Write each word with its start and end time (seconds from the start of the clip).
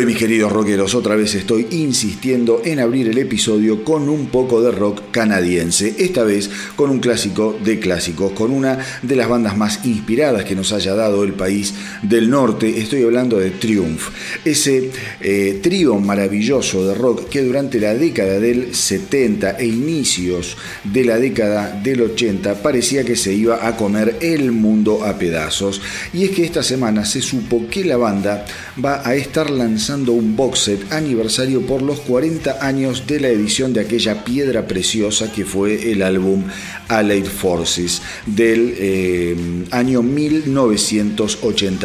Hoy, 0.00 0.06
mis 0.06 0.16
queridos 0.16 0.50
rockeros, 0.50 0.94
otra 0.94 1.14
vez 1.14 1.34
estoy 1.34 1.66
insistiendo 1.72 2.62
en 2.64 2.80
abrir 2.80 3.06
el 3.08 3.18
episodio 3.18 3.84
con 3.84 4.08
un 4.08 4.28
poco 4.28 4.62
de 4.62 4.70
rock 4.70 5.02
canadiense, 5.10 5.94
esta 5.98 6.24
vez 6.24 6.48
con 6.74 6.88
un 6.88 7.00
clásico 7.00 7.54
de 7.62 7.78
clásicos, 7.78 8.32
con 8.32 8.50
una 8.50 8.78
de 9.02 9.16
las 9.16 9.28
bandas 9.28 9.58
más 9.58 9.84
inspiradas 9.84 10.46
que 10.46 10.54
nos 10.54 10.72
haya 10.72 10.94
dado 10.94 11.22
el 11.22 11.34
país 11.34 11.74
del 12.02 12.30
norte. 12.30 12.80
Estoy 12.80 13.02
hablando 13.02 13.38
de 13.38 13.50
Triumph, 13.50 14.08
ese 14.44 14.90
eh, 15.20 15.60
trío 15.62 15.98
maravilloso 15.98 16.86
de 16.86 16.94
rock 16.94 17.28
que 17.28 17.42
durante 17.42 17.80
la 17.80 17.94
década 17.94 18.40
del 18.40 18.74
70 18.74 19.58
e 19.58 19.66
inicios 19.66 20.56
de 20.84 21.04
la 21.04 21.18
década 21.18 21.80
del 21.82 22.02
80 22.02 22.62
parecía 22.62 23.04
que 23.04 23.16
se 23.16 23.32
iba 23.32 23.66
a 23.66 23.76
comer 23.76 24.16
el 24.20 24.52
mundo 24.52 25.04
a 25.04 25.18
pedazos. 25.18 25.80
Y 26.12 26.24
es 26.24 26.30
que 26.30 26.44
esta 26.44 26.62
semana 26.62 27.04
se 27.04 27.20
supo 27.20 27.66
que 27.68 27.84
la 27.84 27.96
banda 27.96 28.44
va 28.82 29.06
a 29.06 29.14
estar 29.14 29.50
lanzando 29.50 30.12
un 30.12 30.36
box 30.36 30.60
set 30.60 30.92
aniversario 30.92 31.62
por 31.62 31.82
los 31.82 32.00
40 32.00 32.64
años 32.66 33.06
de 33.06 33.20
la 33.20 33.28
edición 33.28 33.72
de 33.72 33.80
aquella 33.80 34.24
piedra 34.24 34.66
preciosa 34.66 35.32
que 35.32 35.44
fue 35.44 35.92
el 35.92 36.02
álbum 36.02 36.44
Allied 36.88 37.26
Forces 37.26 38.02
del 38.26 38.74
eh, 38.76 39.36
año 39.70 40.02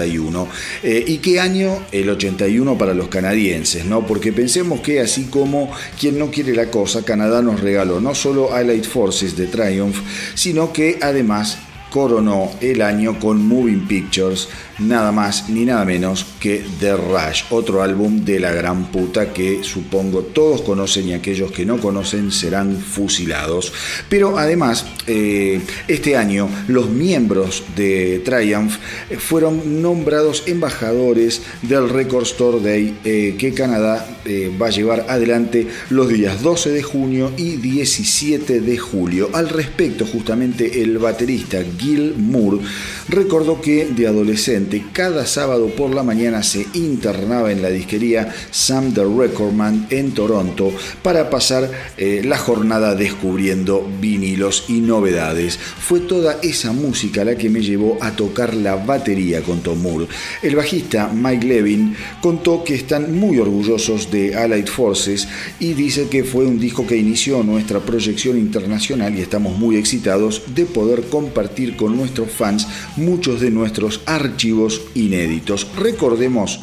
1981. 0.08 0.48
Eh, 0.84 1.04
¿Y 1.08 1.18
qué 1.18 1.40
año? 1.40 1.86
El 1.92 2.10
81 2.10 2.78
para 2.78 2.94
los 2.94 3.08
canadienses, 3.08 3.86
¿no? 3.86 4.06
Porque 4.06 4.34
pensemos 4.34 4.82
que 4.82 5.00
así 5.00 5.26
como 5.26 5.72
quien 6.00 6.18
no 6.18 6.32
quiere 6.32 6.54
la 6.54 6.70
cosa, 6.70 7.04
Canadá 7.04 7.42
nos 7.42 7.62
regaló 7.62 8.00
no 8.00 8.16
solo 8.16 8.54
Allied 8.54 8.84
Forces 8.84 9.36
de 9.36 9.48
Triumph, 9.48 9.98
sino 10.34 10.72
que 10.72 10.98
además 11.02 11.58
coronó 11.96 12.52
el 12.60 12.82
año 12.82 13.18
con 13.22 13.48
Moving 13.48 13.88
Pictures, 13.88 14.50
nada 14.80 15.14
más 15.14 15.48
ni 15.48 15.64
nada 15.64 15.86
menos 15.86 16.26
que 16.42 16.62
The 16.82 16.98
Rush, 16.98 17.44
otro 17.52 17.82
álbum 17.82 18.26
de 18.26 18.42
la 18.42 18.52
gran 18.52 18.92
puta 18.92 19.32
que 19.32 19.64
supongo 19.64 20.24
todos 20.24 20.62
conocen 20.62 21.08
y 21.08 21.14
aquellos 21.14 21.54
que 21.54 21.66
no 21.66 21.80
conocen 21.80 22.34
serán 22.34 22.76
fusilados. 22.76 23.72
Pero 24.10 24.38
además, 24.38 24.86
eh, 25.08 25.62
este 25.88 26.18
año 26.18 26.50
los 26.68 26.90
miembros 26.90 27.64
de 27.78 28.22
Triumph 28.26 28.74
fueron 29.18 29.82
nombrados 29.82 30.44
embajadores 30.48 31.44
del 31.62 31.88
Record 31.88 32.24
Store 32.24 32.60
Day 32.60 32.98
eh, 33.06 33.36
que 33.38 33.54
Canadá 33.54 34.20
eh, 34.26 34.52
va 34.62 34.68
a 34.68 34.72
llevar 34.72 35.06
adelante 35.08 35.66
los 35.92 36.10
días 36.10 36.42
12 36.42 36.72
de 36.72 36.84
junio 36.84 37.32
y 37.38 37.56
17 37.56 38.60
de 38.60 38.78
julio. 38.78 39.30
Al 39.32 39.48
respecto, 39.48 40.06
justamente 40.06 40.82
el 40.82 40.98
baterista 40.98 41.64
Gil 41.86 42.16
Moore 42.18 42.66
recordó 43.10 43.62
que 43.62 43.86
de 43.86 44.08
adolescente 44.08 44.84
cada 44.92 45.28
sábado 45.28 45.68
por 45.68 45.94
la 45.94 46.02
mañana 46.02 46.42
se 46.42 46.66
internaba 46.74 47.52
en 47.52 47.62
la 47.62 47.70
disquería 47.70 48.34
Sam 48.50 48.92
the 48.94 49.04
Recordman 49.04 49.86
en 49.92 50.12
Toronto 50.12 50.72
para 51.04 51.30
pasar 51.30 51.70
eh, 51.98 52.24
la 52.26 52.40
jornada 52.40 52.96
descubriendo 52.96 53.88
vinilos 54.02 54.66
y 54.68 54.82
novedades. 54.82 55.58
Fue 55.58 56.00
toda 56.00 56.40
esa 56.42 56.72
música 56.72 57.24
la 57.24 57.36
que 57.36 57.52
me 57.52 57.62
llevó 57.62 58.00
a 58.02 58.16
tocar 58.16 58.56
la 58.56 58.78
batería 58.78 59.44
con 59.44 59.62
Tom 59.62 59.82
Moore. 59.84 60.08
El 60.42 60.56
bajista 60.56 61.12
Mike 61.14 61.46
Levin 61.46 61.96
contó 62.20 62.64
que 62.64 62.74
están 62.74 63.16
muy 63.16 63.38
orgullosos 63.38 64.10
de 64.10 64.36
Allied 64.36 64.68
Forces 64.68 65.28
y 65.60 65.74
dice 65.74 66.08
que 66.10 66.24
fue 66.24 66.46
un 66.46 66.60
disco 66.60 66.88
que 66.88 66.98
inició 66.98 67.44
nuestra 67.44 67.80
proyección 67.80 68.40
internacional 68.40 69.16
y 69.16 69.22
estamos 69.22 69.56
muy 69.60 69.76
excitados 69.78 70.42
de 70.56 70.66
poder 70.66 71.04
compartir 71.04 71.75
con 71.76 71.96
nuestros 71.96 72.32
fans 72.32 72.68
muchos 72.98 73.42
de 73.42 73.52
nuestros 73.52 74.02
archivos 74.06 74.82
inéditos. 74.94 75.68
Recordemos 75.78 76.60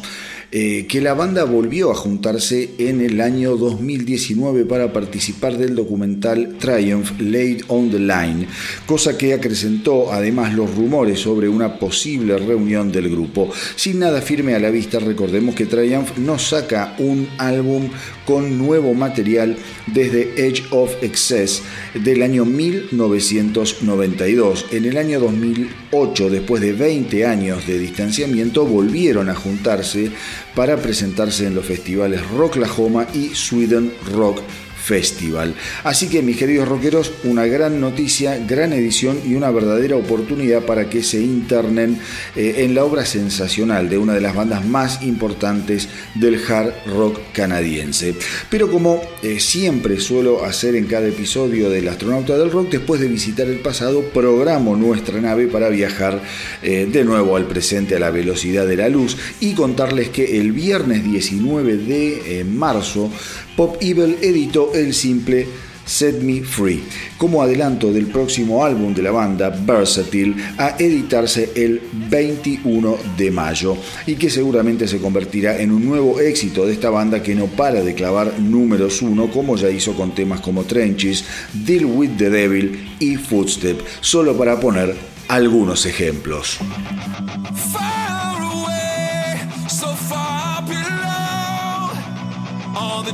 eh, 0.55 0.85
que 0.87 1.01
la 1.01 1.15
banda 1.15 1.45
volvió 1.45 1.89
a 1.89 1.95
juntarse 1.95 2.75
en 2.77 3.01
el 3.01 3.21
año 3.21 3.57
2019 3.57 4.65
para 4.65 4.93
participar 4.93 5.57
del 5.57 5.73
documental 5.73 6.57
Triumph 6.59 7.19
Laid 7.19 7.63
on 7.69 7.89
the 7.89 7.97
Line, 7.97 8.45
cosa 8.85 9.17
que 9.17 9.33
acrecentó 9.33 10.13
además 10.13 10.53
los 10.53 10.75
rumores 10.75 11.21
sobre 11.21 11.49
una 11.49 11.79
posible 11.79 12.37
reunión 12.37 12.91
del 12.91 13.09
grupo. 13.09 13.49
Sin 13.75 13.97
nada 13.97 14.21
firme 14.21 14.53
a 14.53 14.59
la 14.59 14.69
vista, 14.69 14.99
recordemos 14.99 15.55
que 15.55 15.65
Triumph 15.65 16.19
no 16.19 16.37
saca 16.37 16.93
un 16.99 17.27
álbum 17.39 17.89
con 18.27 18.59
nuevo 18.59 18.93
material 18.93 19.57
desde 19.87 20.47
Edge 20.47 20.65
of 20.69 20.91
Excess 21.01 21.63
del 21.95 22.21
año 22.21 22.45
1992. 22.45 24.67
En 24.71 24.85
el 24.85 24.97
año 24.97 25.19
2008, 25.19 26.29
después 26.29 26.61
de 26.61 26.73
20 26.73 27.25
años 27.25 27.65
de 27.65 27.79
distanciamiento, 27.79 28.67
volvieron 28.67 29.29
a 29.29 29.35
juntarse 29.35 30.11
para 30.55 30.77
presentarse 30.77 31.47
en 31.47 31.55
los 31.55 31.65
festivales 31.65 32.27
Rocklahoma 32.29 33.07
y 33.13 33.29
Sweden 33.29 33.91
Rock 34.11 34.39
Festival. 34.83 35.55
Así 35.85 36.09
que 36.09 36.21
mis 36.21 36.35
queridos 36.35 36.67
rockeros, 36.67 37.13
una 37.23 37.45
gran 37.45 37.79
noticia, 37.79 38.37
gran 38.45 38.73
edición 38.73 39.17
y 39.25 39.35
una 39.35 39.49
verdadera 39.49 39.95
oportunidad 39.95 40.63
para 40.63 40.89
que 40.89 41.03
se 41.03 41.21
internen 41.21 41.99
eh, 42.35 42.55
en 42.57 42.75
la 42.75 42.83
obra 42.83 43.05
sensacional 43.05 43.87
de 43.87 43.97
una 43.97 44.13
de 44.13 44.19
las 44.19 44.35
bandas 44.35 44.65
más 44.65 45.01
importantes 45.01 45.87
del 46.15 46.37
hard 46.45 46.73
rock 46.87 47.17
canadiense. 47.31 48.13
Pero 48.49 48.69
como 48.69 49.01
eh, 49.21 49.39
siempre 49.39 50.01
suelo 50.01 50.43
hacer 50.43 50.75
en 50.75 50.87
cada 50.87 51.07
episodio 51.07 51.69
del 51.69 51.87
astronauta 51.87 52.37
del 52.37 52.51
rock, 52.51 52.71
después 52.71 52.99
de 52.99 53.07
visitar 53.07 53.47
el 53.47 53.59
pasado, 53.59 54.01
programo 54.13 54.75
nuestra 54.75 55.21
nave 55.21 55.47
para 55.47 55.69
viajar 55.69 56.21
eh, 56.61 56.89
de 56.91 57.05
nuevo 57.05 57.37
al 57.37 57.47
presente 57.47 57.95
a 57.95 57.99
la 57.99 58.11
velocidad 58.11 58.67
de 58.67 58.75
la 58.75 58.89
luz 58.89 59.15
y 59.39 59.53
contarles 59.53 60.09
que 60.09 60.41
el 60.41 60.51
viernes 60.51 61.05
19 61.05 61.77
de 61.77 62.43
marzo 62.43 63.09
Pop 63.55 63.77
Evil 63.81 64.17
editó 64.21 64.73
el 64.73 64.93
simple 64.93 65.47
Set 65.85 66.21
Me 66.21 66.41
Free, 66.41 66.83
como 67.17 67.41
adelanto 67.41 67.91
del 67.91 68.07
próximo 68.07 68.63
álbum 68.63 68.93
de 68.93 69.01
la 69.01 69.11
banda, 69.11 69.49
Versatile, 69.49 70.35
a 70.57 70.75
editarse 70.79 71.51
el 71.55 71.81
21 72.09 72.97
de 73.17 73.31
mayo 73.31 73.77
y 74.07 74.15
que 74.15 74.29
seguramente 74.29 74.87
se 74.87 74.99
convertirá 74.99 75.59
en 75.59 75.71
un 75.71 75.85
nuevo 75.85 76.19
éxito 76.19 76.65
de 76.65 76.73
esta 76.73 76.89
banda 76.89 77.21
que 77.21 77.35
no 77.35 77.47
para 77.47 77.81
de 77.81 77.93
clavar 77.93 78.39
números 78.39 79.01
uno 79.01 79.29
como 79.29 79.55
ya 79.55 79.69
hizo 79.69 79.93
con 79.93 80.15
temas 80.15 80.39
como 80.39 80.63
Trenches, 80.63 81.25
Deal 81.53 81.85
with 81.85 82.11
the 82.17 82.29
Devil 82.29 82.95
y 82.99 83.15
Footstep, 83.17 83.81
solo 84.01 84.37
para 84.37 84.59
poner 84.59 84.95
algunos 85.27 85.85
ejemplos. 85.85 86.59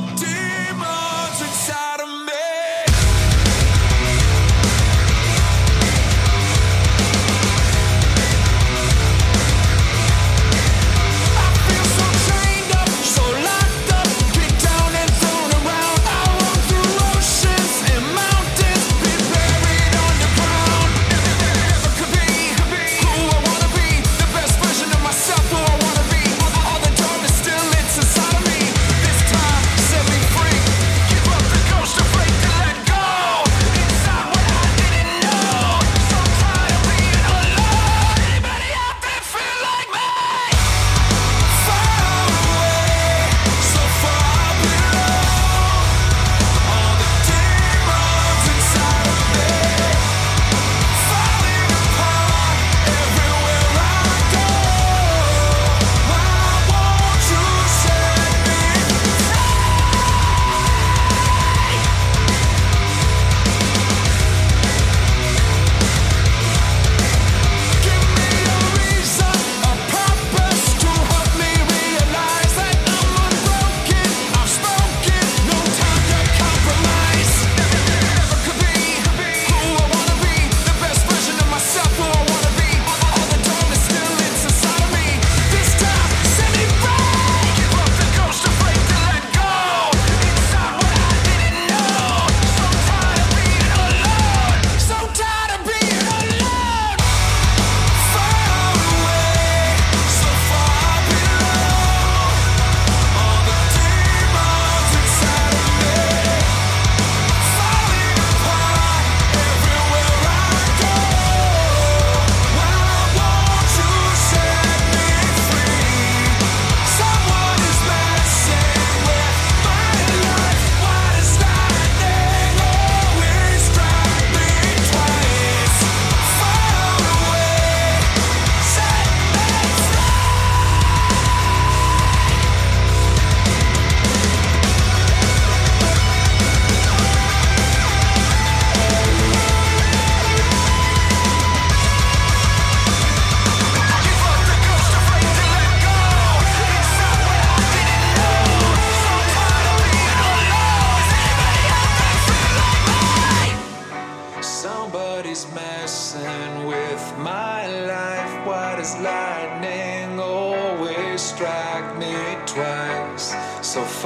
the 0.00 0.24
day. 0.24 0.49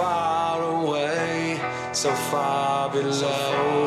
Far 0.04 0.60
away, 0.62 1.58
so 1.92 2.10
far 2.30 2.90
below. 2.90 3.83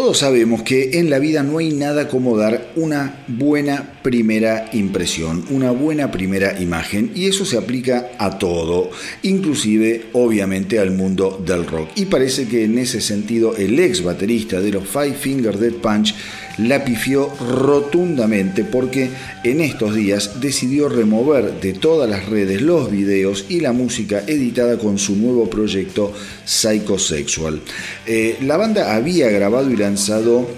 Todos 0.00 0.16
sabemos 0.16 0.62
que 0.62 0.98
en 0.98 1.10
la 1.10 1.18
vida 1.18 1.42
no 1.42 1.58
hay 1.58 1.74
nada 1.74 2.08
como 2.08 2.34
dar 2.38 2.72
una 2.74 3.22
buena 3.28 4.00
primera 4.02 4.70
impresión, 4.72 5.44
una 5.50 5.72
buena 5.72 6.10
primera 6.10 6.58
imagen 6.58 7.12
y 7.14 7.26
eso 7.26 7.44
se 7.44 7.58
aplica 7.58 8.12
a 8.16 8.38
todo, 8.38 8.90
inclusive 9.22 10.06
obviamente 10.14 10.78
al 10.78 10.92
mundo 10.92 11.38
del 11.44 11.66
rock. 11.66 11.90
Y 11.96 12.06
parece 12.06 12.48
que 12.48 12.64
en 12.64 12.78
ese 12.78 13.02
sentido 13.02 13.54
el 13.58 13.78
ex 13.78 14.02
baterista 14.02 14.62
de 14.62 14.70
los 14.70 14.88
Five 14.88 15.16
Finger 15.20 15.58
Dead 15.58 15.74
Punch 15.74 16.14
la 16.60 16.84
pifió 16.84 17.32
rotundamente 17.40 18.64
porque 18.64 19.10
en 19.44 19.60
estos 19.60 19.94
días 19.94 20.40
decidió 20.40 20.88
remover 20.88 21.60
de 21.60 21.72
todas 21.72 22.08
las 22.08 22.26
redes 22.26 22.62
los 22.62 22.90
videos 22.90 23.46
y 23.48 23.60
la 23.60 23.72
música 23.72 24.22
editada 24.26 24.78
con 24.78 24.98
su 24.98 25.16
nuevo 25.16 25.48
proyecto 25.48 26.12
Psychosexual. 26.44 27.60
Eh, 28.06 28.36
la 28.42 28.56
banda 28.56 28.94
había 28.94 29.30
grabado 29.30 29.70
y 29.70 29.76
lanzado 29.76 30.48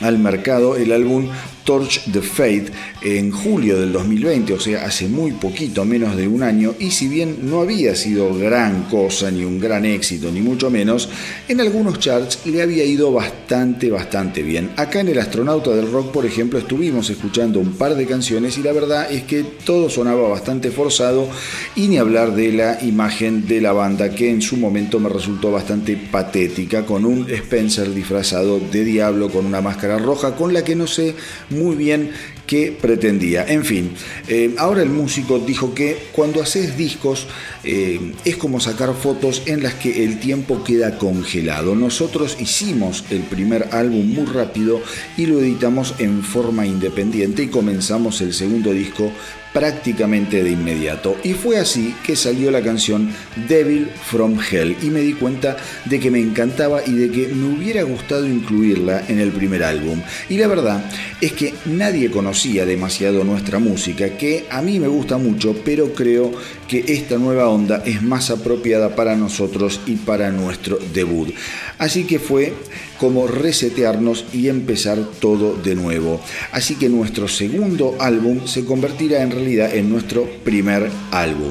al 0.00 0.18
mercado 0.18 0.76
el 0.76 0.92
álbum 0.92 1.28
Torch 1.64 2.02
the 2.12 2.22
Fate 2.22 2.66
en 3.02 3.30
julio 3.30 3.78
del 3.78 3.92
2020, 3.92 4.52
o 4.52 4.60
sea, 4.60 4.84
hace 4.84 5.08
muy 5.08 5.32
poquito, 5.32 5.84
menos 5.84 6.16
de 6.16 6.28
un 6.28 6.42
año, 6.42 6.74
y 6.78 6.90
si 6.90 7.08
bien 7.08 7.38
no 7.42 7.60
había 7.60 7.94
sido 7.94 8.34
gran 8.34 8.84
cosa, 8.84 9.30
ni 9.30 9.44
un 9.44 9.58
gran 9.58 9.84
éxito, 9.84 10.30
ni 10.30 10.40
mucho 10.40 10.70
menos, 10.70 11.08
en 11.48 11.60
algunos 11.60 11.98
charts 11.98 12.46
le 12.46 12.62
había 12.62 12.84
ido 12.84 13.12
bastante, 13.12 13.90
bastante 13.90 14.42
bien. 14.42 14.70
Acá 14.76 15.00
en 15.00 15.08
El 15.08 15.18
Astronauta 15.18 15.70
del 15.70 15.90
Rock, 15.90 16.12
por 16.12 16.26
ejemplo, 16.26 16.58
estuvimos 16.58 17.10
escuchando 17.10 17.60
un 17.60 17.72
par 17.72 17.94
de 17.94 18.06
canciones 18.06 18.58
y 18.58 18.62
la 18.62 18.72
verdad 18.72 19.10
es 19.10 19.24
que 19.24 19.42
todo 19.42 19.88
sonaba 19.88 20.28
bastante 20.28 20.70
forzado 20.70 21.28
y 21.76 21.88
ni 21.88 21.98
hablar 21.98 22.34
de 22.34 22.52
la 22.52 22.82
imagen 22.82 23.46
de 23.46 23.60
la 23.60 23.72
banda 23.72 24.14
que 24.14 24.30
en 24.30 24.42
su 24.42 24.56
momento 24.56 25.00
me 25.00 25.08
resultó 25.08 25.50
bastante 25.50 25.96
patética, 25.96 26.84
con 26.84 27.04
un 27.04 27.28
Spencer 27.30 27.92
disfrazado 27.92 28.58
de 28.58 28.84
diablo 28.84 29.28
con 29.30 29.46
una 29.46 29.60
máscara 29.60 29.98
roja 29.98 30.34
con 30.36 30.52
la 30.52 30.64
que 30.64 30.74
no 30.74 30.86
sé 30.86 31.14
muy 31.52 31.76
bien 31.76 32.10
qué 32.46 32.76
pretendía. 32.78 33.46
En 33.46 33.64
fin, 33.64 33.92
eh, 34.28 34.54
ahora 34.58 34.82
el 34.82 34.90
músico 34.90 35.38
dijo 35.38 35.74
que 35.74 35.96
cuando 36.12 36.42
haces 36.42 36.76
discos 36.76 37.26
eh, 37.64 38.12
es 38.24 38.36
como 38.36 38.60
sacar 38.60 38.94
fotos 38.94 39.42
en 39.46 39.62
las 39.62 39.74
que 39.74 40.04
el 40.04 40.20
tiempo 40.20 40.64
queda 40.64 40.98
congelado. 40.98 41.74
Nosotros 41.74 42.36
hicimos 42.40 43.04
el 43.10 43.22
primer 43.22 43.68
álbum 43.72 44.06
muy 44.12 44.26
rápido 44.26 44.82
y 45.16 45.26
lo 45.26 45.40
editamos 45.40 45.94
en 45.98 46.22
forma 46.22 46.66
independiente 46.66 47.44
y 47.44 47.48
comenzamos 47.48 48.20
el 48.20 48.34
segundo 48.34 48.72
disco 48.72 49.12
prácticamente 49.52 50.42
de 50.42 50.50
inmediato. 50.50 51.16
Y 51.22 51.34
fue 51.34 51.58
así 51.58 51.94
que 52.04 52.16
salió 52.16 52.50
la 52.50 52.62
canción 52.62 53.10
Devil 53.48 53.88
from 54.06 54.38
Hell 54.38 54.76
y 54.82 54.86
me 54.86 55.00
di 55.00 55.12
cuenta 55.14 55.56
de 55.84 56.00
que 56.00 56.10
me 56.10 56.20
encantaba 56.20 56.82
y 56.84 56.92
de 56.92 57.10
que 57.10 57.28
me 57.28 57.54
hubiera 57.54 57.82
gustado 57.82 58.26
incluirla 58.26 59.04
en 59.08 59.20
el 59.20 59.30
primer 59.30 59.62
álbum. 59.62 60.00
Y 60.28 60.38
la 60.38 60.46
verdad 60.46 60.84
es 61.20 61.32
que 61.32 61.54
nadie 61.66 62.10
conocía 62.10 62.64
demasiado 62.66 63.24
nuestra 63.24 63.58
música, 63.58 64.16
que 64.16 64.46
a 64.50 64.62
mí 64.62 64.80
me 64.80 64.88
gusta 64.88 65.18
mucho, 65.18 65.54
pero 65.64 65.92
creo 65.92 66.32
que 66.68 66.84
esta 66.88 67.18
nueva 67.18 67.48
onda 67.48 67.82
es 67.84 68.02
más 68.02 68.30
apropiada 68.30 68.96
para 68.96 69.16
nosotros 69.16 69.80
y 69.86 69.96
para 69.96 70.30
nuestro 70.30 70.78
debut. 70.92 71.34
Así 71.78 72.04
que 72.04 72.18
fue 72.18 72.54
como 73.02 73.26
resetearnos 73.26 74.26
y 74.32 74.46
empezar 74.46 74.96
todo 75.18 75.56
de 75.56 75.74
nuevo. 75.74 76.20
Así 76.52 76.76
que 76.76 76.88
nuestro 76.88 77.26
segundo 77.26 77.96
álbum 77.98 78.46
se 78.46 78.64
convertirá 78.64 79.24
en 79.24 79.32
realidad 79.32 79.74
en 79.74 79.90
nuestro 79.90 80.24
primer 80.44 80.88
álbum. 81.10 81.50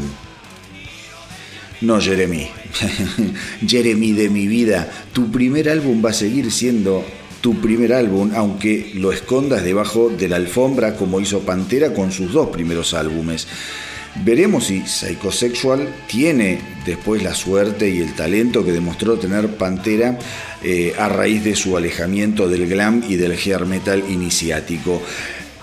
No, 1.82 2.00
Jeremy. 2.00 2.48
Jeremy 3.68 4.14
de 4.14 4.30
mi 4.30 4.48
vida, 4.48 4.90
tu 5.12 5.30
primer 5.30 5.68
álbum 5.68 6.02
va 6.02 6.12
a 6.12 6.14
seguir 6.14 6.50
siendo 6.54 7.04
tu 7.42 7.60
primer 7.60 7.92
álbum, 7.92 8.32
aunque 8.34 8.94
lo 8.96 9.12
escondas 9.12 9.66
debajo 9.66 10.08
de 10.10 10.30
la 10.30 10.38
alfombra 10.38 10.96
como 10.96 11.20
hizo 11.20 11.42
Pantera 11.42 11.94
con 11.94 12.14
sus 12.14 12.32
dos 12.32 12.48
primeros 12.48 12.94
álbumes. 12.94 13.46
Veremos 14.16 14.66
si 14.66 14.82
Psychosexual 14.82 15.88
tiene 16.08 16.60
después 16.86 17.24
la 17.24 17.34
suerte 17.34 17.90
y 17.90 18.02
el 18.02 18.14
talento 18.14 18.64
que 18.64 18.74
demostró 18.74 19.18
tener 19.18 19.56
Pantera 19.56 20.20
eh, 20.64 20.94
a 20.98 21.08
raíz 21.08 21.44
de 21.44 21.56
su 21.56 21.78
alejamiento 21.78 22.50
del 22.50 22.68
glam 22.68 23.04
y 23.08 23.16
del 23.16 23.32
hair 23.32 23.66
metal 23.66 24.04
iniciático. 24.10 25.02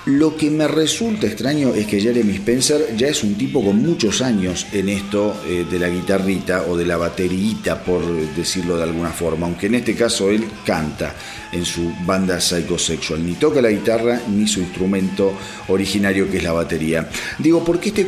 Lo 0.07 0.37
que 0.37 0.50
me 0.50 0.67
resulta 0.67 1.26
extraño 1.26 1.75
es 1.75 1.87
que 1.87 2.00
Jeremy 2.00 2.35
Spencer 2.37 2.97
ya 2.97 3.09
es 3.09 3.23
un 3.23 3.35
tipo 3.35 3.62
con 3.62 3.83
muchos 3.83 4.23
años 4.23 4.67
en 4.73 4.88
esto 4.88 5.43
eh, 5.47 5.67
de 5.71 5.78
la 5.78 5.88
guitarrita 5.88 6.64
o 6.69 6.76
de 6.76 6.87
la 6.87 6.97
baterita, 6.97 7.83
por 7.83 8.02
decirlo 8.35 8.76
de 8.76 8.85
alguna 8.85 9.11
forma, 9.11 9.47
aunque 9.47 9.67
en 9.67 9.75
este 9.75 9.95
caso 9.95 10.31
él 10.31 10.47
canta 10.64 11.14
en 11.52 11.64
su 11.64 11.93
banda 12.07 12.40
Psychosexual, 12.40 13.25
ni 13.25 13.35
toca 13.35 13.61
la 13.61 13.71
guitarra 13.71 14.21
ni 14.28 14.47
su 14.47 14.61
instrumento 14.61 15.33
originario 15.69 16.31
que 16.31 16.38
es 16.38 16.43
la 16.43 16.52
batería. 16.52 17.09
Digo, 17.38 17.62
porque 17.64 17.88
este, 17.90 18.07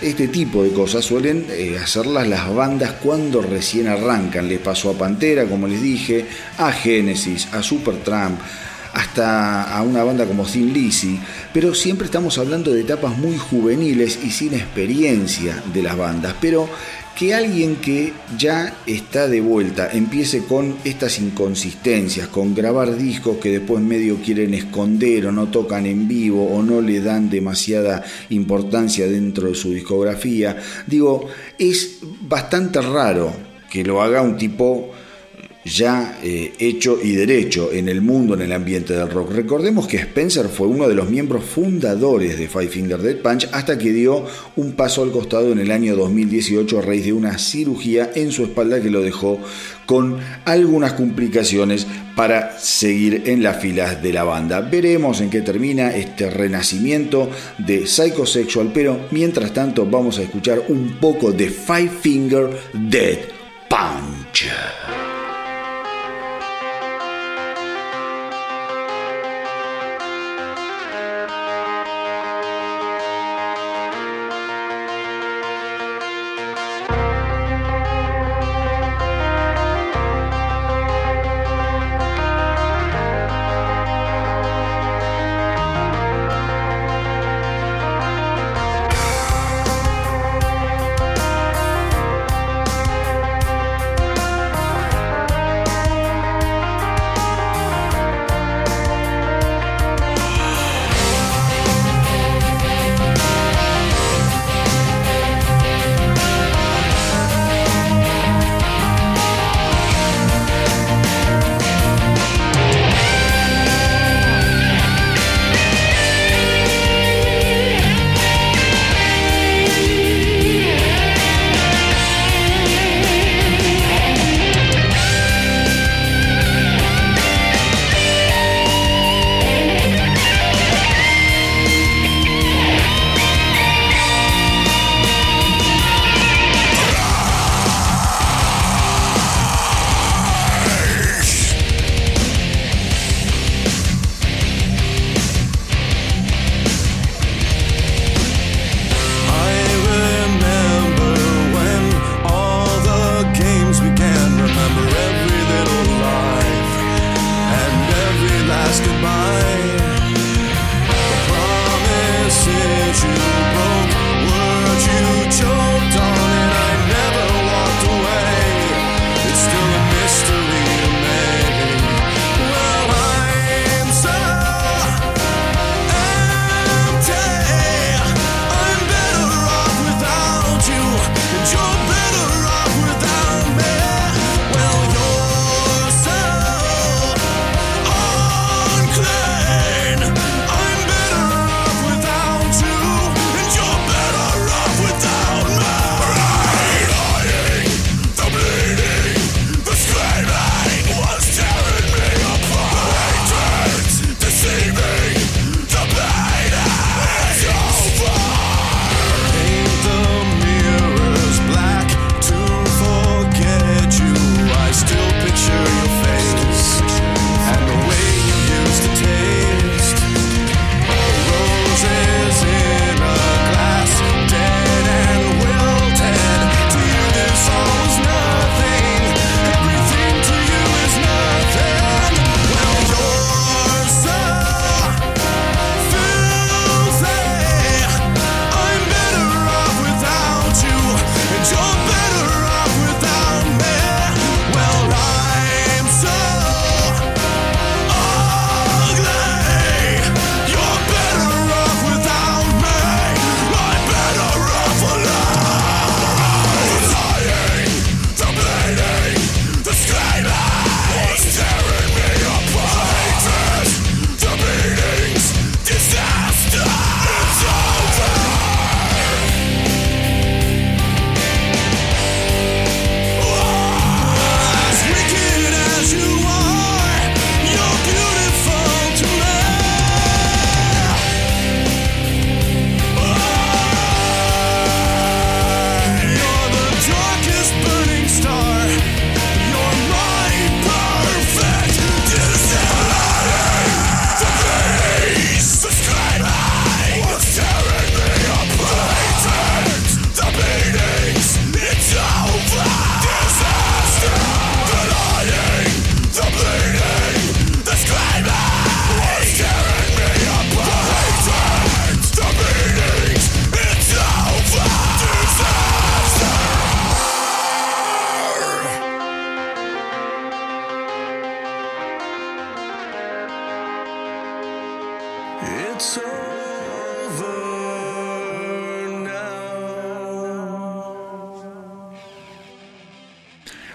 este 0.00 0.28
tipo 0.28 0.62
de 0.62 0.70
cosas 0.70 1.04
suelen 1.04 1.46
eh, 1.50 1.78
hacerlas 1.82 2.28
las 2.28 2.52
bandas 2.54 2.92
cuando 3.02 3.42
recién 3.42 3.88
arrancan. 3.88 4.48
Les 4.48 4.60
pasó 4.60 4.90
a 4.90 4.98
Pantera, 4.98 5.44
como 5.44 5.68
les 5.68 5.82
dije, 5.82 6.24
a 6.58 6.72
Genesis, 6.72 7.48
a 7.52 7.62
Supertramp 7.62 8.40
hasta 8.92 9.76
a 9.76 9.82
una 9.82 10.04
banda 10.04 10.26
como 10.26 10.44
Thin 10.44 10.72
Lizzy, 10.72 11.18
pero 11.52 11.74
siempre 11.74 12.06
estamos 12.06 12.38
hablando 12.38 12.72
de 12.72 12.82
etapas 12.82 13.16
muy 13.16 13.36
juveniles 13.38 14.18
y 14.24 14.30
sin 14.30 14.54
experiencia 14.54 15.62
de 15.72 15.82
las 15.82 15.96
bandas, 15.96 16.34
pero 16.40 16.68
que 17.16 17.34
alguien 17.34 17.76
que 17.76 18.12
ya 18.38 18.74
está 18.86 19.28
de 19.28 19.40
vuelta 19.40 19.90
empiece 19.92 20.44
con 20.44 20.76
estas 20.84 21.18
inconsistencias, 21.18 22.28
con 22.28 22.54
grabar 22.54 22.96
discos 22.96 23.36
que 23.36 23.50
después 23.50 23.82
medio 23.82 24.16
quieren 24.16 24.54
esconder 24.54 25.26
o 25.26 25.32
no 25.32 25.48
tocan 25.48 25.86
en 25.86 26.08
vivo 26.08 26.46
o 26.46 26.62
no 26.62 26.80
le 26.80 27.00
dan 27.00 27.28
demasiada 27.28 28.02
importancia 28.30 29.06
dentro 29.06 29.48
de 29.48 29.54
su 29.54 29.72
discografía, 29.72 30.56
digo, 30.86 31.28
es 31.58 31.98
bastante 32.22 32.80
raro 32.80 33.34
que 33.70 33.84
lo 33.84 34.02
haga 34.02 34.22
un 34.22 34.36
tipo 34.36 34.91
ya 35.64 36.18
eh, 36.22 36.52
hecho 36.58 36.98
y 37.02 37.12
derecho 37.12 37.72
en 37.72 37.88
el 37.88 38.00
mundo, 38.00 38.34
en 38.34 38.42
el 38.42 38.52
ambiente 38.52 38.94
del 38.94 39.10
rock. 39.10 39.32
Recordemos 39.32 39.86
que 39.86 39.96
Spencer 39.96 40.48
fue 40.48 40.66
uno 40.66 40.88
de 40.88 40.94
los 40.94 41.08
miembros 41.08 41.44
fundadores 41.44 42.38
de 42.38 42.48
Five 42.48 42.68
Finger 42.68 43.00
Dead 43.00 43.16
Punch 43.16 43.48
hasta 43.52 43.78
que 43.78 43.92
dio 43.92 44.24
un 44.56 44.72
paso 44.72 45.02
al 45.02 45.12
costado 45.12 45.52
en 45.52 45.58
el 45.58 45.70
año 45.70 45.94
2018 45.94 46.78
a 46.78 46.82
raíz 46.82 47.04
de 47.04 47.12
una 47.12 47.38
cirugía 47.38 48.10
en 48.14 48.32
su 48.32 48.44
espalda 48.44 48.80
que 48.80 48.90
lo 48.90 49.02
dejó 49.02 49.38
con 49.86 50.18
algunas 50.44 50.94
complicaciones 50.94 51.86
para 52.16 52.58
seguir 52.58 53.22
en 53.26 53.42
las 53.42 53.60
filas 53.60 54.02
de 54.02 54.12
la 54.12 54.24
banda. 54.24 54.60
Veremos 54.60 55.20
en 55.20 55.30
qué 55.30 55.42
termina 55.42 55.94
este 55.94 56.30
renacimiento 56.30 57.30
de 57.58 57.86
Psychosexual, 57.86 58.70
pero 58.72 59.06
mientras 59.10 59.52
tanto 59.52 59.86
vamos 59.86 60.18
a 60.18 60.22
escuchar 60.22 60.62
un 60.68 60.98
poco 61.00 61.32
de 61.32 61.48
Five 61.48 61.90
Finger 62.00 62.50
Dead 62.72 63.18
Punch. 63.68 65.01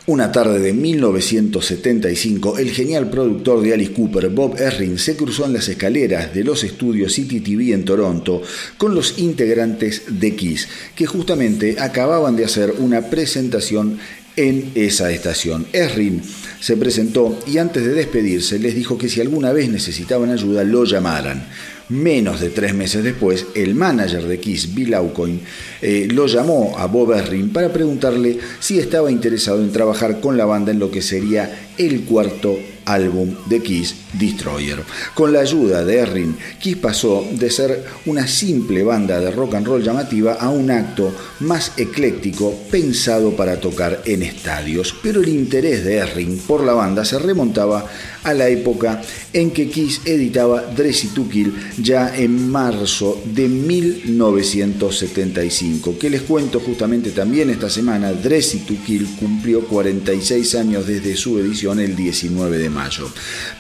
Una 0.08 0.32
tarde 0.32 0.60
de 0.60 0.72
1975, 0.72 2.60
el 2.60 2.72
genial 2.72 3.10
productor 3.10 3.62
de 3.62 3.74
Alice 3.74 3.92
Cooper, 3.92 4.30
Bob 4.30 4.56
Erring, 4.58 4.98
se 4.98 5.18
cruzó 5.18 5.46
en 5.46 5.52
las 5.52 5.68
escaleras 5.68 6.34
de 6.34 6.46
los 6.46 6.64
estudios 6.64 7.12
City 7.12 7.42
TV 7.42 7.74
en 7.74 7.84
Toronto 7.84 8.42
con 8.78 8.96
los 8.96 9.20
integrantes 9.20 10.04
de 10.08 10.34
Kiss, 10.34 10.70
que 10.96 11.06
justamente 11.06 11.76
acababan 11.78 12.38
de 12.38 12.46
hacer 12.46 12.76
una 12.80 13.10
presentación 13.10 14.00
en 14.38 14.72
esa 14.76 15.12
estación. 15.12 15.68
Erring 15.74 16.22
se 16.62 16.78
presentó 16.78 17.38
y 17.46 17.58
antes 17.58 17.84
de 17.84 17.94
despedirse 17.94 18.60
les 18.60 18.76
dijo 18.76 18.98
que 18.98 19.10
si 19.10 19.20
alguna 19.20 19.52
vez 19.52 19.70
necesitaban 19.70 20.32
ayuda 20.32 20.64
lo 20.64 20.86
llamaran. 20.86 21.46
Menos 21.90 22.42
de 22.42 22.50
tres 22.50 22.74
meses 22.74 23.04
después, 23.04 23.46
el 23.56 23.74
manager 23.74 24.28
de 24.28 24.40
Kiss, 24.40 24.74
Bill 24.76 24.94
Aucoin, 24.94 25.40
eh, 25.82 26.08
lo 26.12 26.28
llamó 26.28 26.76
a 26.78 26.86
Bob 26.86 27.14
Erring 27.14 27.50
para 27.50 27.72
preguntarle 27.72 28.40
si 28.60 28.78
estaba 28.78 29.10
interesado 29.10 29.62
en 29.62 29.72
trabajar 29.72 30.20
con 30.20 30.38
la 30.38 30.46
banda 30.46 30.72
en 30.72 30.80
lo 30.80 30.92
que 30.92 31.02
sería 31.02 31.70
el 31.78 32.02
cuarto 32.02 32.60
álbum 32.84 33.36
de 33.48 33.62
Kiss, 33.62 33.96
Destroyer. 34.18 34.84
Con 35.14 35.34
la 35.34 35.42
ayuda 35.42 35.84
de 35.84 35.98
Erring, 35.98 36.38
Kiss 36.60 36.78
pasó 36.78 37.26
de 37.32 37.50
ser 37.50 37.86
una 38.06 38.28
simple 38.28 38.84
banda 38.84 39.20
de 39.20 39.32
rock 39.32 39.56
and 39.56 39.68
roll 39.68 39.84
llamativa 39.84 40.34
a 40.34 40.50
un 40.50 40.72
acto 40.72 41.14
más 41.42 41.74
ecléctico 41.78 42.54
pensado 42.72 43.36
para 43.36 43.60
tocar 43.60 44.02
en 44.06 44.24
estadios. 44.24 44.96
Pero 45.02 45.22
el 45.22 45.30
interés 45.30 45.84
de 45.84 45.98
Erring 45.98 46.38
por 46.40 46.64
la 46.64 46.74
banda 46.74 47.06
se 47.06 47.20
remontaba 47.20 47.86
a 48.24 48.34
la 48.34 48.50
época 48.50 49.02
en 49.32 49.52
que 49.52 49.70
Kiss 49.70 50.02
editaba 50.06 50.64
Dressy 50.64 51.10
to 51.10 51.30
Kill 51.30 51.54
ya 51.82 52.16
en 52.16 52.50
marzo 52.50 53.22
de 53.26 53.48
1975. 53.48 55.98
Que 55.98 56.10
les 56.10 56.24
cuento 56.24 56.60
justamente 56.60 57.12
también 57.12 57.50
esta 57.50 57.70
semana, 57.70 58.12
Dressy 58.12 58.60
to 58.60 58.74
Kill 58.86 59.08
cumplió 59.20 59.66
46 59.66 60.56
años 60.56 60.86
desde 60.88 61.16
su 61.16 61.40
edición 61.40 61.80
el 61.80 61.96
19 61.96 62.58
de 62.58 62.70
mayo. 62.70 63.10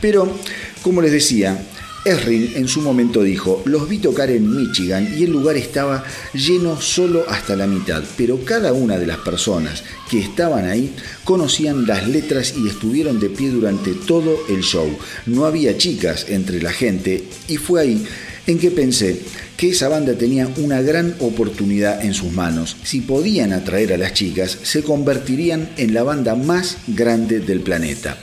Pero, 0.01 0.37
como 0.81 1.01
les 1.01 1.11
decía, 1.11 1.59
Erring 2.07 2.53
en 2.55 2.69
su 2.69 2.81
momento 2.81 3.21
dijo, 3.21 3.61
los 3.65 3.89
vi 3.89 3.97
tocar 3.97 4.29
en 4.31 4.55
Michigan 4.55 5.13
y 5.17 5.23
el 5.23 5.31
lugar 5.31 5.57
estaba 5.57 6.05
lleno 6.33 6.79
solo 6.79 7.25
hasta 7.27 7.57
la 7.57 7.67
mitad, 7.67 8.01
pero 8.15 8.39
cada 8.45 8.71
una 8.71 8.97
de 8.97 9.07
las 9.07 9.17
personas 9.17 9.83
que 10.09 10.19
estaban 10.19 10.65
ahí 10.65 10.93
conocían 11.25 11.85
las 11.85 12.07
letras 12.07 12.53
y 12.55 12.67
estuvieron 12.67 13.19
de 13.19 13.29
pie 13.29 13.49
durante 13.49 13.91
todo 13.93 14.37
el 14.47 14.61
show. 14.61 14.87
No 15.25 15.45
había 15.45 15.77
chicas 15.77 16.27
entre 16.29 16.61
la 16.61 16.71
gente 16.71 17.25
y 17.49 17.57
fue 17.57 17.81
ahí 17.81 18.05
en 18.45 18.57
que 18.57 18.71
pensé 18.71 19.19
que 19.57 19.71
esa 19.71 19.89
banda 19.89 20.13
tenía 20.13 20.47
una 20.57 20.81
gran 20.81 21.15
oportunidad 21.19 22.05
en 22.05 22.13
sus 22.13 22.31
manos. 22.31 22.77
Si 22.83 23.01
podían 23.01 23.51
atraer 23.51 23.91
a 23.93 23.97
las 23.97 24.13
chicas, 24.13 24.57
se 24.61 24.83
convertirían 24.83 25.69
en 25.77 25.95
la 25.95 26.03
banda 26.03 26.35
más 26.35 26.77
grande 26.85 27.39
del 27.39 27.61
planeta. 27.61 28.17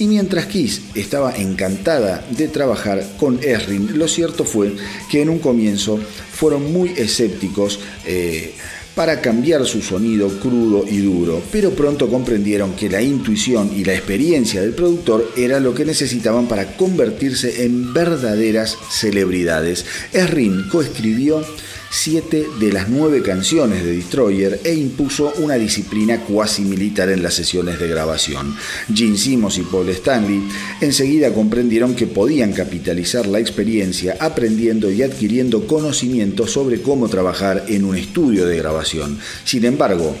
Y 0.00 0.08
mientras 0.08 0.46
Kiss 0.46 0.82
estaba 0.96 1.36
encantada 1.36 2.24
de 2.30 2.48
trabajar 2.48 3.06
con 3.18 3.38
Erring, 3.42 3.96
lo 3.96 4.08
cierto 4.08 4.44
fue 4.44 4.74
que 5.08 5.22
en 5.22 5.28
un 5.28 5.38
comienzo 5.38 5.98
fueron 6.32 6.72
muy 6.72 6.90
escépticos. 6.96 7.78
Eh, 8.04 8.52
para 9.00 9.22
cambiar 9.22 9.64
su 9.64 9.80
sonido 9.80 10.28
crudo 10.40 10.84
y 10.86 10.98
duro, 10.98 11.42
pero 11.50 11.70
pronto 11.70 12.10
comprendieron 12.10 12.76
que 12.76 12.90
la 12.90 13.00
intuición 13.00 13.70
y 13.74 13.82
la 13.82 13.94
experiencia 13.94 14.60
del 14.60 14.74
productor 14.74 15.32
era 15.38 15.58
lo 15.58 15.74
que 15.74 15.86
necesitaban 15.86 16.46
para 16.48 16.76
convertirse 16.76 17.64
en 17.64 17.94
verdaderas 17.94 18.76
celebridades. 18.90 19.86
Errin 20.12 20.68
coescribió 20.68 21.42
siete 21.90 22.46
de 22.60 22.72
las 22.72 22.88
nueve 22.88 23.20
canciones 23.20 23.84
de 23.84 23.96
Destroyer 23.96 24.60
e 24.64 24.74
impuso 24.74 25.32
una 25.38 25.54
disciplina 25.54 26.20
cuasi 26.20 26.62
militar 26.62 27.10
en 27.10 27.22
las 27.22 27.34
sesiones 27.34 27.80
de 27.80 27.88
grabación. 27.88 28.56
Gene 28.94 29.18
Simmons 29.18 29.58
y 29.58 29.62
Paul 29.62 29.88
Stanley 29.88 30.40
enseguida 30.80 31.34
comprendieron 31.34 31.96
que 31.96 32.06
podían 32.06 32.52
capitalizar 32.52 33.26
la 33.26 33.40
experiencia 33.40 34.16
aprendiendo 34.20 34.90
y 34.90 35.02
adquiriendo 35.02 35.66
conocimiento 35.66 36.46
sobre 36.46 36.80
cómo 36.80 37.08
trabajar 37.08 37.64
en 37.68 37.84
un 37.84 37.96
estudio 37.96 38.46
de 38.46 38.56
grabación. 38.56 39.18
Sin 39.44 39.64
embargo, 39.64 40.16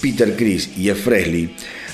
Peter 0.00 0.36
Chris 0.36 0.68
y 0.76 0.84
Jeff 0.84 1.02
Fresley 1.02 1.50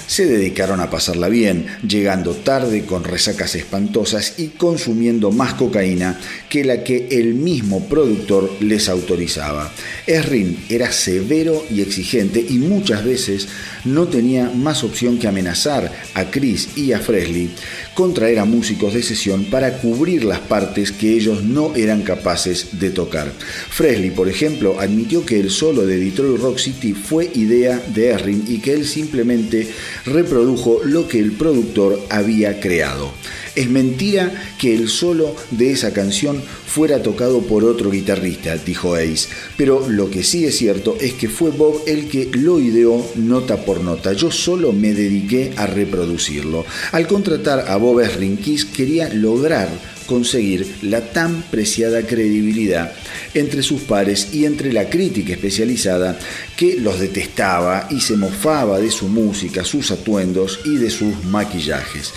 se 0.07 0.27
dedicaron 0.27 0.81
a 0.81 0.91
pasarla 0.91 1.29
bien, 1.29 1.67
llegando 1.87 2.35
tarde 2.35 2.85
con 2.85 3.05
resacas 3.05 3.55
espantosas 3.55 4.35
y 4.39 4.49
consumiendo 4.49 5.31
más 5.31 5.55
cocaína 5.55 6.19
que 6.49 6.65
la 6.65 6.85
que 6.85 7.09
el 7.11 7.35
mismo 7.35 7.89
productor 7.89 8.51
les 8.61 8.89
autorizaba. 8.89 9.73
Errin 10.07 10.65
era 10.69 10.93
severo 10.93 11.65
y 11.71 11.81
exigente 11.81 12.45
y 12.47 12.59
muchas 12.59 13.05
veces 13.05 13.49
no 13.85 14.09
tenía 14.09 14.51
más 14.51 14.85
opción 14.85 15.19
que 15.19 15.29
amenazar 15.29 15.93
a 16.15 16.31
Chris 16.31 16.77
y 16.77 16.93
a 16.93 17.01
Fresley 17.01 17.51
con 17.95 18.15
traer 18.15 18.39
a 18.39 18.45
músicos 18.45 18.95
de 18.95 19.03
sesión 19.03 19.45
para 19.45 19.79
cubrir 19.79 20.25
las 20.25 20.41
partes 20.41 20.93
que 20.93 21.13
ellos 21.13 21.43
no 21.43 21.75
eran 21.75 22.03
capaces 22.03 22.79
de 22.79 22.91
tocar. 22.91 23.33
Fresley, 23.71 24.11
por 24.11 24.29
ejemplo, 24.29 24.81
admitió 24.81 25.25
que 25.25 25.41
el 25.41 25.51
solo 25.51 25.87
de 25.87 25.99
Detroit 25.99 26.41
Rock 26.41 26.59
City 26.59 26.93
fue 26.93 27.31
idea 27.35 27.83
de 27.95 28.09
Errin 28.09 28.45
y 28.49 28.59
que 28.59 28.73
él 28.73 28.87
simplemente 28.87 29.69
reprodujo 30.07 30.81
lo 30.85 31.09
que 31.09 31.19
el 31.19 31.33
productor 31.33 32.01
había 32.11 32.61
creado. 32.61 33.13
Es 33.55 33.69
mentira 33.69 34.33
que 34.59 34.75
el 34.75 34.89
solo 34.89 35.37
de 35.51 35.73
esa 35.73 35.93
canción 35.93 36.43
fuera 36.67 37.03
tocado 37.03 37.43
por 37.43 37.65
otro 37.65 37.91
guitarrista, 37.91 38.57
dijo 38.57 38.95
Ace, 38.95 39.29
pero 39.59 39.87
lo 39.89 40.09
que 40.09 40.23
sí 40.23 40.47
es 40.47 40.57
cierto 40.57 40.97
es 41.01 41.13
que 41.13 41.29
fue 41.29 41.51
Bob 41.51 41.83
el 41.87 42.09
que 42.09 42.31
lo 42.33 42.61
ideó 42.61 43.05
nota 43.17 43.65
por 43.65 43.83
nota. 43.83 44.15
Yo 44.15 44.31
solo 44.31 44.73
me 44.73 44.95
dediqué 44.95 45.53
a 45.57 45.67
reproducirlo. 45.67 46.65
Al 46.93 47.07
contratar 47.07 47.69
a 47.69 47.77
Bob 47.77 48.01
Esrinkis 48.01 48.65
quería 48.65 49.13
lograr 49.13 49.69
conseguir 50.07 50.67
la 50.83 51.01
tan 51.13 51.43
preciada 51.43 52.03
credibilidad 52.03 52.93
entre 53.35 53.63
sus 53.63 53.83
pares 53.83 54.29
y 54.33 54.45
entre 54.45 54.73
la 54.73 54.89
crítica 54.89 55.33
especializada 55.33 56.19
que 56.57 56.77
los 56.79 57.01
detestaba 57.01 57.89
y 57.91 58.01
se 58.01 58.17
mofaba 58.17 58.79
de 58.79 58.91
su 58.91 59.09
música, 59.09 59.65
sus 59.65 59.91
atuendos 59.91 60.61
y 60.65 60.77
de 60.77 60.91
sus 60.91 61.25
maquillajes. 61.25 62.13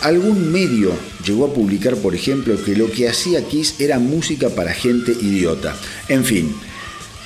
Algún 0.00 0.52
medio 0.52 0.92
llegó 1.24 1.46
a 1.46 1.54
publicar, 1.54 1.96
por 1.96 2.14
ejemplo, 2.14 2.62
que 2.62 2.76
lo 2.76 2.90
que 2.90 3.08
hacía 3.08 3.46
Kiss 3.46 3.76
era 3.80 3.98
música 3.98 4.50
para 4.50 4.72
gente 4.72 5.12
idiota. 5.12 5.74
En 6.08 6.24
fin, 6.24 6.54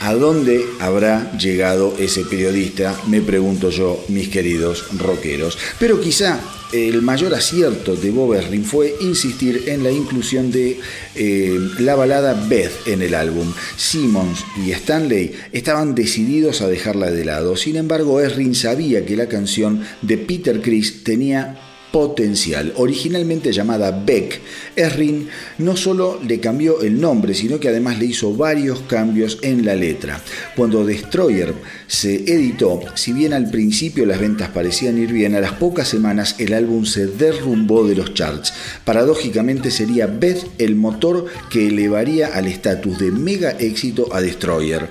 ¿A 0.01 0.15
dónde 0.15 0.65
habrá 0.79 1.31
llegado 1.37 1.95
ese 1.99 2.25
periodista? 2.25 2.99
Me 3.07 3.21
pregunto 3.21 3.69
yo, 3.69 4.03
mis 4.09 4.31
queridos 4.31 4.87
rockeros. 4.99 5.59
Pero 5.79 6.01
quizá 6.01 6.41
el 6.73 7.03
mayor 7.03 7.35
acierto 7.35 7.95
de 7.97 8.11
Bob 8.11 8.35
fue 8.65 8.95
insistir 9.03 9.65
en 9.67 9.85
la 9.85 9.91
inclusión 9.91 10.51
de 10.51 10.81
eh, 11.15 11.59
la 11.81 11.97
balada 11.97 12.33
Beth 12.49 12.87
en 12.87 13.03
el 13.03 13.15
álbum. 13.15 13.53
Simmons 13.77 14.43
y 14.65 14.71
Stanley 14.71 15.33
estaban 15.53 15.95
decididos 15.95 16.63
a 16.63 16.69
dejarla 16.69 17.11
de 17.11 17.27
lado. 17.27 17.55
Sin 17.55 17.77
embargo, 17.77 18.21
Erring 18.21 18.55
sabía 18.55 19.05
que 19.05 19.17
la 19.17 19.29
canción 19.29 19.85
de 20.01 20.17
Peter 20.17 20.63
Criss 20.63 21.05
tenía 21.05 21.59
potencial. 21.93 22.73
Originalmente 22.77 23.53
llamada 23.53 23.91
Beck, 23.91 24.41
Erring 24.77 25.29
no 25.59 25.77
solo 25.77 26.21
le 26.27 26.41
cambió 26.41 26.83
el 26.83 27.01
nombre, 27.01 27.35
sino 27.35 27.59
que 27.59 27.69
además 27.69 27.99
le 27.99 28.07
hizo 28.07 28.35
varios 28.35 28.81
cambios 28.81 29.39
en 29.43 29.65
la 29.65 29.75
letra. 29.75 30.21
Cuando 30.57 30.85
Destroyer 30.85 31.55
se 31.87 32.15
editó, 32.15 32.81
si 32.95 33.13
bien 33.13 33.33
al 33.33 33.51
principio 33.51 34.07
las 34.07 34.21
ventas 34.21 34.51
parecían 34.51 34.99
ir 34.99 35.13
bien, 35.13 35.35
a 35.35 35.41
las 35.41 35.53
pocas 35.53 35.89
semanas 35.89 36.37
el 36.39 36.55
álbum 36.55 36.85
se 36.85 37.07
derrumbó 37.07 37.87
de 37.87 37.97
los 37.97 38.15
charts. 38.15 38.53
Paradójicamente 38.85 39.71
sería 39.71 40.07
Beth 40.07 40.47
el 40.59 40.77
motor 40.77 41.27
que 41.51 41.69
elevaría 41.69 42.29
al 42.29 42.47
estatus 42.47 42.99
de 42.99 43.11
mega 43.11 43.51
éxito 43.59 44.09
a 44.13 44.21
Destroyer. 44.21 44.89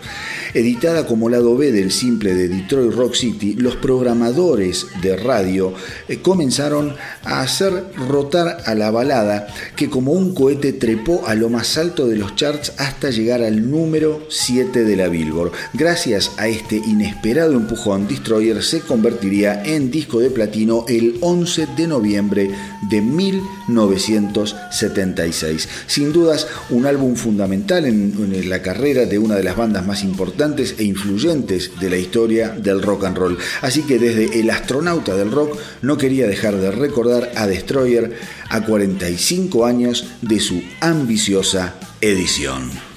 Editada 0.53 1.05
como 1.05 1.29
lado 1.29 1.55
B 1.55 1.71
del 1.71 1.91
simple 1.91 2.33
de 2.33 2.49
Detroit 2.49 2.91
Rock 2.93 3.13
City, 3.13 3.53
los 3.53 3.75
programadores 3.75 4.87
de 5.01 5.15
radio 5.15 5.73
eh, 6.07 6.17
a 7.23 7.41
hacer 7.41 7.85
rotar 7.95 8.57
a 8.65 8.75
la 8.75 8.91
balada 8.91 9.47
que 9.75 9.89
como 9.89 10.11
un 10.11 10.33
cohete 10.33 10.73
trepó 10.73 11.27
a 11.27 11.35
lo 11.35 11.49
más 11.49 11.77
alto 11.77 12.07
de 12.07 12.17
los 12.17 12.35
charts 12.35 12.73
hasta 12.77 13.09
llegar 13.09 13.41
al 13.41 13.69
número 13.69 14.25
7 14.29 14.83
de 14.83 14.95
la 14.95 15.07
Billboard. 15.07 15.51
Gracias 15.73 16.31
a 16.37 16.47
este 16.47 16.77
inesperado 16.77 17.53
empujón, 17.53 18.07
Destroyer 18.07 18.63
se 18.63 18.81
convertiría 18.81 19.63
en 19.63 19.91
disco 19.91 20.19
de 20.19 20.29
platino 20.29 20.85
el 20.87 21.17
11 21.21 21.67
de 21.77 21.87
noviembre 21.87 22.51
de 22.89 23.01
1976. 23.01 25.69
Sin 25.87 26.13
dudas, 26.13 26.47
un 26.69 26.85
álbum 26.85 27.15
fundamental 27.15 27.85
en, 27.85 28.13
en 28.33 28.49
la 28.49 28.61
carrera 28.61 29.05
de 29.05 29.19
una 29.19 29.35
de 29.35 29.43
las 29.43 29.55
bandas 29.55 29.85
más 29.85 30.03
importantes 30.03 30.75
e 30.77 30.83
influyentes 30.83 31.71
de 31.79 31.89
la 31.89 31.97
historia 31.97 32.49
del 32.49 32.81
rock 32.81 33.05
and 33.05 33.17
roll. 33.17 33.37
Así 33.61 33.83
que 33.83 33.99
desde 33.99 34.39
el 34.39 34.49
astronauta 34.49 35.15
del 35.15 35.31
rock 35.31 35.57
no 35.81 35.97
quería 35.97 36.27
dejar 36.27 36.57
de 36.57 36.71
recordar 36.79 37.31
a 37.35 37.45
Destroyer 37.45 38.17
a 38.49 38.65
45 38.65 39.65
años 39.65 40.05
de 40.21 40.39
su 40.39 40.63
ambiciosa 40.81 41.75
edición. 42.01 42.88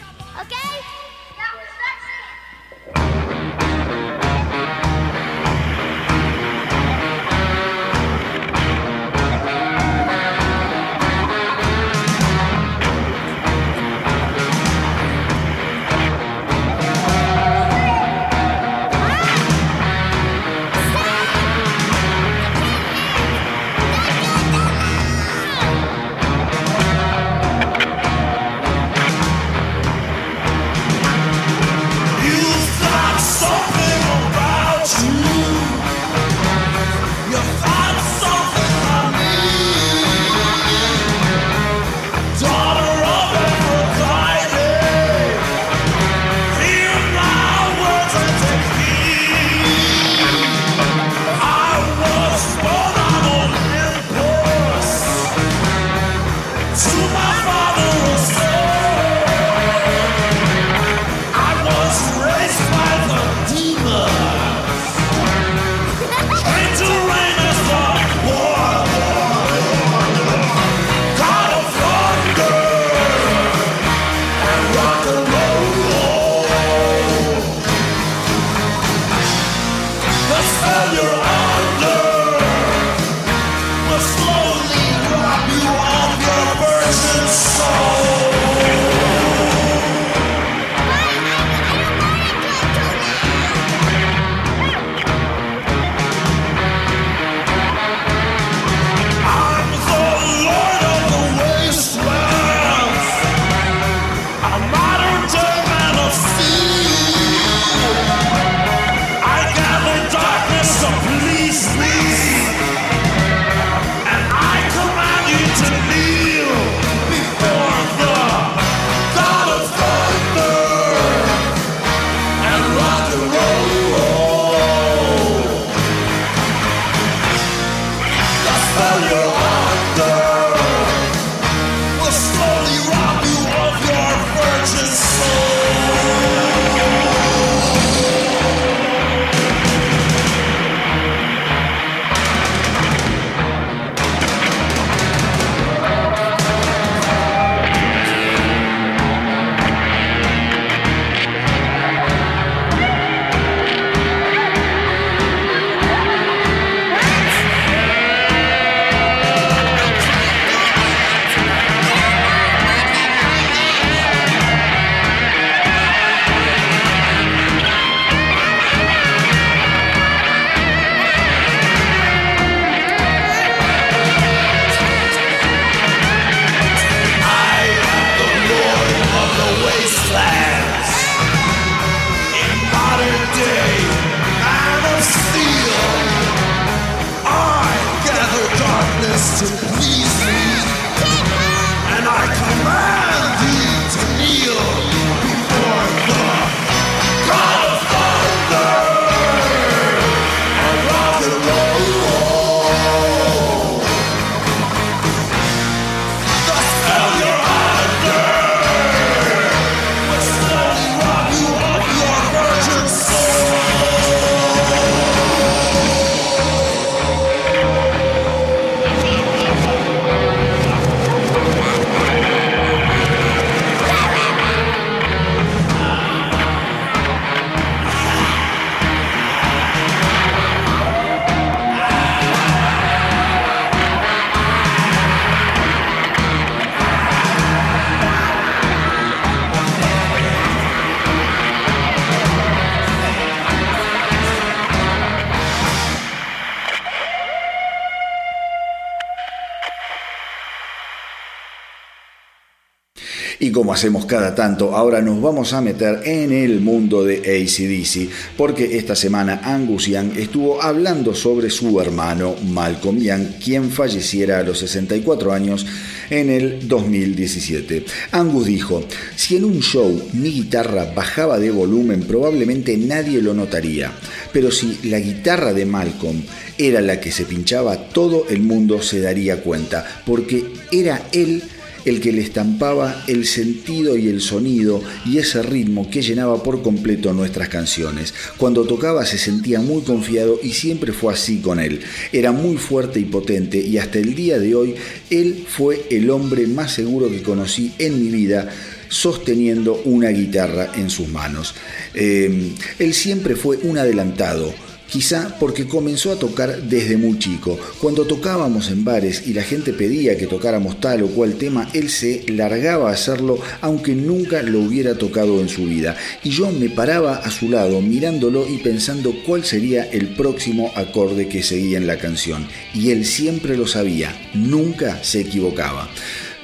Como 253.62 253.74
hacemos 253.74 254.06
cada 254.06 254.34
tanto, 254.34 254.74
ahora 254.74 255.00
nos 255.00 255.22
vamos 255.22 255.52
a 255.52 255.60
meter 255.60 256.00
en 256.04 256.32
el 256.32 256.60
mundo 256.60 257.04
de 257.04 257.18
ACDC, 257.18 258.34
porque 258.36 258.76
esta 258.76 258.96
semana 258.96 259.40
Angus 259.44 259.86
Young 259.86 260.16
estuvo 260.16 260.60
hablando 260.60 261.14
sobre 261.14 261.48
su 261.48 261.80
hermano 261.80 262.34
Malcolm 262.44 262.98
Young, 262.98 263.38
quien 263.40 263.70
falleciera 263.70 264.40
a 264.40 264.42
los 264.42 264.58
64 264.58 265.32
años 265.32 265.64
en 266.10 266.28
el 266.28 266.66
2017. 266.66 267.84
Angus 268.10 268.46
dijo, 268.46 268.82
si 269.14 269.36
en 269.36 269.44
un 269.44 269.60
show 269.60 270.08
mi 270.14 270.30
guitarra 270.30 270.92
bajaba 270.92 271.38
de 271.38 271.52
volumen 271.52 272.02
probablemente 272.02 272.76
nadie 272.76 273.22
lo 273.22 273.32
notaría, 273.32 273.92
pero 274.32 274.50
si 274.50 274.76
la 274.88 274.98
guitarra 274.98 275.52
de 275.52 275.66
Malcolm 275.66 276.20
era 276.58 276.80
la 276.80 277.00
que 277.00 277.12
se 277.12 277.26
pinchaba, 277.26 277.76
todo 277.76 278.26
el 278.28 278.42
mundo 278.42 278.82
se 278.82 279.00
daría 279.00 279.40
cuenta, 279.40 280.02
porque 280.04 280.46
era 280.72 281.00
él 281.12 281.44
el 281.84 282.00
que 282.00 282.12
le 282.12 282.22
estampaba 282.22 283.04
el 283.06 283.26
sentido 283.26 283.96
y 283.96 284.08
el 284.08 284.20
sonido 284.20 284.82
y 285.06 285.18
ese 285.18 285.42
ritmo 285.42 285.90
que 285.90 286.02
llenaba 286.02 286.42
por 286.42 286.62
completo 286.62 287.12
nuestras 287.12 287.48
canciones. 287.48 288.14
Cuando 288.36 288.64
tocaba 288.64 289.04
se 289.04 289.18
sentía 289.18 289.60
muy 289.60 289.82
confiado 289.82 290.38
y 290.42 290.52
siempre 290.52 290.92
fue 290.92 291.12
así 291.12 291.40
con 291.40 291.60
él. 291.60 291.80
Era 292.12 292.32
muy 292.32 292.56
fuerte 292.56 293.00
y 293.00 293.04
potente 293.04 293.58
y 293.58 293.78
hasta 293.78 293.98
el 293.98 294.14
día 294.14 294.38
de 294.38 294.54
hoy 294.54 294.74
él 295.10 295.44
fue 295.48 295.86
el 295.90 296.10
hombre 296.10 296.46
más 296.46 296.72
seguro 296.72 297.10
que 297.10 297.22
conocí 297.22 297.72
en 297.78 298.02
mi 298.02 298.10
vida 298.10 298.48
sosteniendo 298.88 299.80
una 299.84 300.10
guitarra 300.10 300.72
en 300.76 300.90
sus 300.90 301.08
manos. 301.08 301.54
Eh, 301.94 302.52
él 302.78 302.94
siempre 302.94 303.36
fue 303.36 303.58
un 303.62 303.78
adelantado 303.78 304.52
quizá 304.92 305.36
porque 305.40 305.66
comenzó 305.66 306.12
a 306.12 306.18
tocar 306.18 306.62
desde 306.64 306.98
muy 306.98 307.18
chico. 307.18 307.58
Cuando 307.80 308.04
tocábamos 308.04 308.70
en 308.70 308.84
bares 308.84 309.26
y 309.26 309.32
la 309.32 309.42
gente 309.42 309.72
pedía 309.72 310.18
que 310.18 310.26
tocáramos 310.26 310.80
tal 310.80 311.02
o 311.02 311.06
cual 311.06 311.36
tema, 311.36 311.66
él 311.72 311.88
se 311.88 312.24
largaba 312.28 312.90
a 312.90 312.92
hacerlo 312.92 313.38
aunque 313.62 313.94
nunca 313.94 314.42
lo 314.42 314.60
hubiera 314.60 314.94
tocado 314.96 315.40
en 315.40 315.48
su 315.48 315.64
vida. 315.64 315.96
Y 316.22 316.28
yo 316.28 316.50
me 316.52 316.68
paraba 316.68 317.16
a 317.16 317.30
su 317.30 317.48
lado 317.48 317.80
mirándolo 317.80 318.46
y 318.46 318.58
pensando 318.58 319.14
cuál 319.24 319.44
sería 319.44 319.84
el 319.84 320.08
próximo 320.08 320.70
acorde 320.74 321.26
que 321.26 321.42
seguía 321.42 321.78
en 321.78 321.86
la 321.86 321.96
canción. 321.96 322.46
Y 322.74 322.90
él 322.90 323.06
siempre 323.06 323.56
lo 323.56 323.66
sabía, 323.66 324.14
nunca 324.34 325.02
se 325.02 325.20
equivocaba. 325.20 325.88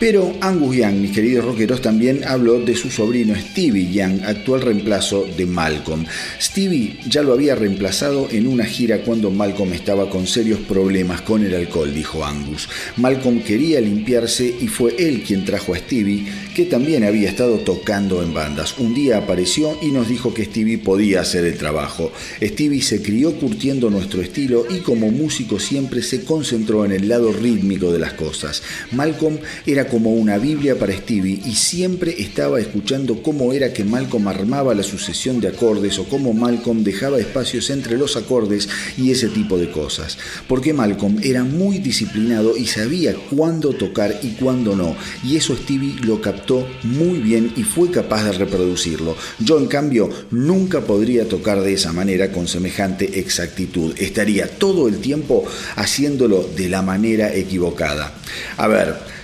Pero 0.01 0.33
Angus 0.41 0.77
Young, 0.77 0.95
mis 1.01 1.11
queridos 1.11 1.45
rockeros, 1.45 1.83
también 1.83 2.23
habló 2.25 2.61
de 2.61 2.77
su 2.77 2.89
sobrino 2.89 3.35
Stevie 3.35 3.93
Young, 3.93 4.23
actual 4.25 4.61
reemplazo 4.63 5.27
de 5.37 5.45
Malcolm. 5.45 6.05
Stevie 6.41 6.99
ya 7.09 7.23
lo 7.23 7.33
había 7.33 7.57
reemplazado 7.57 8.29
en 8.31 8.47
una 8.47 8.65
gira 8.65 9.03
cuando 9.03 9.33
Malcolm 9.33 9.73
estaba 9.73 10.09
con 10.09 10.29
serios 10.29 10.61
problemas 10.61 11.23
con 11.23 11.45
el 11.45 11.53
alcohol, 11.53 11.93
dijo 11.93 12.25
Angus. 12.25 12.69
Malcolm 12.97 13.43
quería 13.43 13.81
limpiarse 13.81 14.55
y 14.61 14.69
fue 14.69 14.95
él 15.01 15.25
quien 15.27 15.45
trajo 15.45 15.75
a 15.75 15.79
Stevie, 15.79 16.27
que 16.55 16.67
también 16.67 17.03
había 17.03 17.29
estado 17.29 17.59
tocando 17.59 18.23
en 18.23 18.33
bandas. 18.33 18.79
Un 18.79 18.95
día 18.95 19.19
apareció 19.19 19.77
y 19.83 19.91
nos 19.91 20.09
dijo 20.09 20.33
que 20.33 20.45
Stevie 20.45 20.79
podía 20.79 21.23
hacer 21.23 21.45
el 21.45 21.59
trabajo. 21.59 22.13
Stevie 22.41 22.83
se 22.83 23.03
crió 23.03 23.35
curtiendo 23.35 23.91
nuestro 23.91 24.23
estilo 24.23 24.65
y 24.71 24.79
como 24.79 25.11
músico 25.11 25.59
siempre 25.59 26.03
se 26.03 26.25
concentró 26.25 26.85
en 26.85 26.93
el 26.93 27.09
lado 27.09 27.33
rítmico 27.33 27.93
de 27.93 27.99
las 27.99 28.13
cosas. 28.13 28.63
Malcolm 28.93 29.39
era 29.67 29.88
como 29.89 30.13
una 30.13 30.39
Biblia 30.39 30.79
para 30.79 30.97
Stevie 30.97 31.41
y 31.45 31.55
siempre 31.55 32.15
estaba 32.19 32.61
escuchando 32.61 33.23
cómo 33.23 33.53
era 33.53 33.73
que 33.73 33.85
Malcolm 33.85 34.29
armaba 34.29 34.75
la 34.75 34.83
sucesión 34.83 35.41
de 35.41 35.49
acordes 35.49 35.99
o 35.99 36.05
cómo 36.05 36.33
Malcolm 36.33 36.85
dejaba 36.85 37.19
espacios 37.19 37.71
entre 37.71 37.97
los 37.97 38.17
acordes 38.17 38.69
y 38.97 39.11
ese 39.11 39.29
tipo 39.29 39.59
de 39.59 39.71
cosas. 39.71 40.19
Porque 40.47 40.73
Malcolm 40.73 41.19
era 41.23 41.45
muy 41.45 41.79
disciplinado 41.79 42.57
y 42.57 42.67
sabía 42.67 43.15
cuándo 43.31 43.73
tocar 43.73 44.21
y 44.23 44.31
cuándo 44.33 44.77
no. 44.77 44.97
Y 45.25 45.37
eso 45.37 45.57
Stevie 45.57 45.97
lo 46.03 46.21
captó 46.21 46.67
muy 46.83 47.19
bien 47.19 47.53
y 47.57 47.63
fue 47.63 47.91
capaz 47.91 48.25
de 48.25 48.33
reproducirlo. 48.33 49.17
Yo 49.39 49.59
en 49.59 49.67
cambio 49.67 50.09
nunca 50.31 50.81
podría 50.83 51.29
tocar 51.29 51.61
de 51.63 51.73
esa 51.73 51.93
manera 51.93 52.33
con 52.33 52.49
semejante 52.49 53.19
exactitud. 53.19 53.95
Estaría 53.99 54.49
todo 54.49 54.89
el 54.89 54.99
tiempo 54.99 55.45
haciéndolo 55.77 56.49
de 56.57 56.69
la 56.69 56.83
manera 56.83 57.35
equivocada. 57.35 58.15
A 58.57 58.67
ver, 58.69 59.18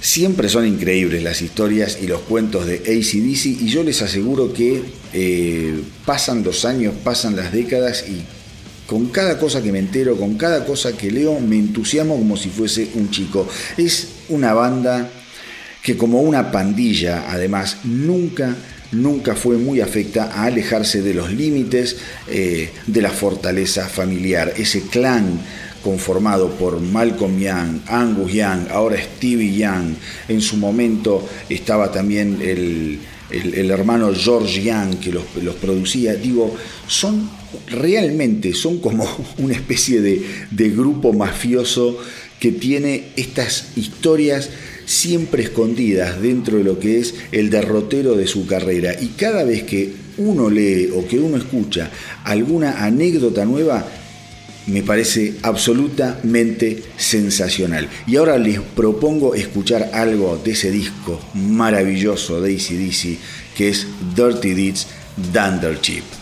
Siempre 0.00 0.48
son 0.48 0.66
increíbles 0.66 1.22
las 1.22 1.42
historias 1.42 1.98
y 2.00 2.06
los 2.06 2.22
cuentos 2.22 2.66
de 2.66 2.76
ACDC 2.76 3.62
y 3.62 3.68
yo 3.68 3.82
les 3.82 4.00
aseguro 4.00 4.52
que 4.52 4.82
eh, 5.12 5.80
pasan 6.06 6.42
los 6.42 6.64
años, 6.64 6.94
pasan 7.04 7.36
las 7.36 7.52
décadas 7.52 8.04
y 8.08 8.22
con 8.86 9.08
cada 9.08 9.38
cosa 9.38 9.62
que 9.62 9.70
me 9.70 9.78
entero, 9.78 10.16
con 10.16 10.36
cada 10.36 10.64
cosa 10.64 10.96
que 10.96 11.10
leo, 11.10 11.38
me 11.38 11.56
entusiasmo 11.56 12.16
como 12.16 12.36
si 12.36 12.48
fuese 12.48 12.88
un 12.94 13.10
chico. 13.10 13.46
Es 13.76 14.08
una 14.30 14.54
banda 14.54 15.10
que 15.82 15.96
como 15.96 16.22
una 16.22 16.50
pandilla, 16.50 17.30
además, 17.30 17.78
nunca 17.84 18.56
nunca 18.92 19.36
fue 19.36 19.56
muy 19.56 19.80
afecta 19.80 20.32
a 20.32 20.44
alejarse 20.44 21.02
de 21.02 21.14
los 21.14 21.32
límites 21.32 21.96
eh, 22.28 22.70
de 22.86 23.02
la 23.02 23.10
fortaleza 23.10 23.88
familiar, 23.88 24.52
ese 24.56 24.82
clan 24.82 25.40
conformado 25.82 26.50
por 26.50 26.80
Malcolm 26.80 27.38
Young, 27.38 27.80
Angus 27.86 28.32
Young, 28.32 28.68
ahora 28.70 28.96
Stevie 29.00 29.56
Young, 29.56 29.94
en 30.28 30.40
su 30.40 30.56
momento 30.56 31.26
estaba 31.48 31.90
también 31.90 32.38
el, 32.42 33.00
hermano 33.70 34.12
George 34.14 34.62
Young 34.62 34.98
que 35.00 35.12
los, 35.12 35.24
los, 35.42 35.54
producía, 35.56 36.14
digo, 36.14 36.54
son 36.86 37.30
realmente, 37.68 38.54
son 38.54 38.78
como 38.78 39.06
una 39.38 39.54
especie 39.54 40.00
de, 40.00 40.22
de 40.50 40.70
grupo 40.70 41.12
mafioso 41.12 41.98
que 42.38 42.52
tiene 42.52 43.08
estas 43.16 43.76
historias 43.76 44.50
siempre 44.86 45.44
escondidas 45.44 46.20
dentro 46.20 46.58
de 46.58 46.64
lo 46.64 46.80
que 46.80 46.98
es 46.98 47.14
el 47.30 47.50
derrotero 47.50 48.16
de 48.16 48.26
su 48.26 48.46
carrera. 48.46 48.94
Y 49.00 49.08
cada 49.08 49.44
vez 49.44 49.62
que 49.62 49.92
uno 50.18 50.50
lee 50.50 50.90
o 50.94 51.06
que 51.06 51.18
uno 51.18 51.36
escucha 51.36 51.90
alguna 52.24 52.84
anécdota 52.84 53.44
nueva, 53.44 53.86
me 54.66 54.82
parece 54.82 55.34
absolutamente 55.42 56.82
sensacional. 56.96 57.88
Y 58.06 58.16
ahora 58.16 58.38
les 58.38 58.60
propongo 58.60 59.34
escuchar 59.34 59.90
algo 59.92 60.40
de 60.42 60.52
ese 60.52 60.70
disco 60.70 61.20
maravilloso 61.34 62.40
de 62.40 62.54
ACDC 62.54 63.18
que 63.56 63.68
es 63.68 63.86
Dirty 64.14 64.54
Deeds 64.54 64.86
Dunder 65.32 65.80
Chip. 65.80 66.19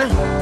Ага. 0.00 0.39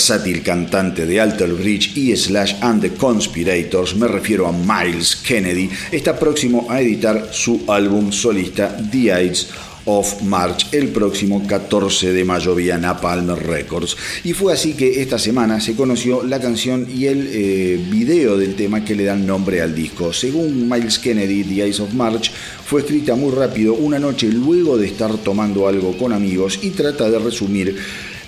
Versátil 0.00 0.42
cantante 0.42 1.04
de 1.04 1.20
Alter 1.20 1.52
Bridge 1.52 1.94
y 1.94 2.16
Slash 2.16 2.54
and 2.62 2.80
the 2.80 2.94
Conspirators, 2.94 3.94
me 3.96 4.08
refiero 4.08 4.46
a 4.46 4.52
Miles 4.52 5.14
Kennedy, 5.14 5.68
está 5.92 6.18
próximo 6.18 6.66
a 6.70 6.80
editar 6.80 7.28
su 7.32 7.64
álbum 7.68 8.10
solista 8.10 8.74
The 8.90 9.24
Ides 9.26 9.48
of 9.84 10.22
March 10.22 10.68
el 10.72 10.88
próximo 10.88 11.46
14 11.46 12.14
de 12.14 12.24
mayo 12.24 12.54
vía 12.54 12.78
Napalm 12.78 13.36
Records. 13.36 13.94
Y 14.24 14.32
fue 14.32 14.54
así 14.54 14.72
que 14.72 15.02
esta 15.02 15.18
semana 15.18 15.60
se 15.60 15.74
conoció 15.74 16.22
la 16.22 16.40
canción 16.40 16.86
y 16.90 17.04
el 17.04 17.28
eh, 17.30 17.86
video 17.90 18.38
del 18.38 18.54
tema 18.54 18.82
que 18.82 18.94
le 18.94 19.04
dan 19.04 19.26
nombre 19.26 19.60
al 19.60 19.74
disco. 19.74 20.14
Según 20.14 20.66
Miles 20.66 20.98
Kennedy, 20.98 21.44
The 21.44 21.66
Ides 21.66 21.80
of 21.80 21.92
March 21.92 22.30
fue 22.64 22.80
escrita 22.80 23.16
muy 23.16 23.32
rápido 23.32 23.74
una 23.74 23.98
noche 23.98 24.28
luego 24.28 24.78
de 24.78 24.86
estar 24.86 25.14
tomando 25.18 25.68
algo 25.68 25.96
con 25.98 26.14
amigos 26.14 26.58
y 26.62 26.70
trata 26.70 27.10
de 27.10 27.18
resumir 27.18 27.76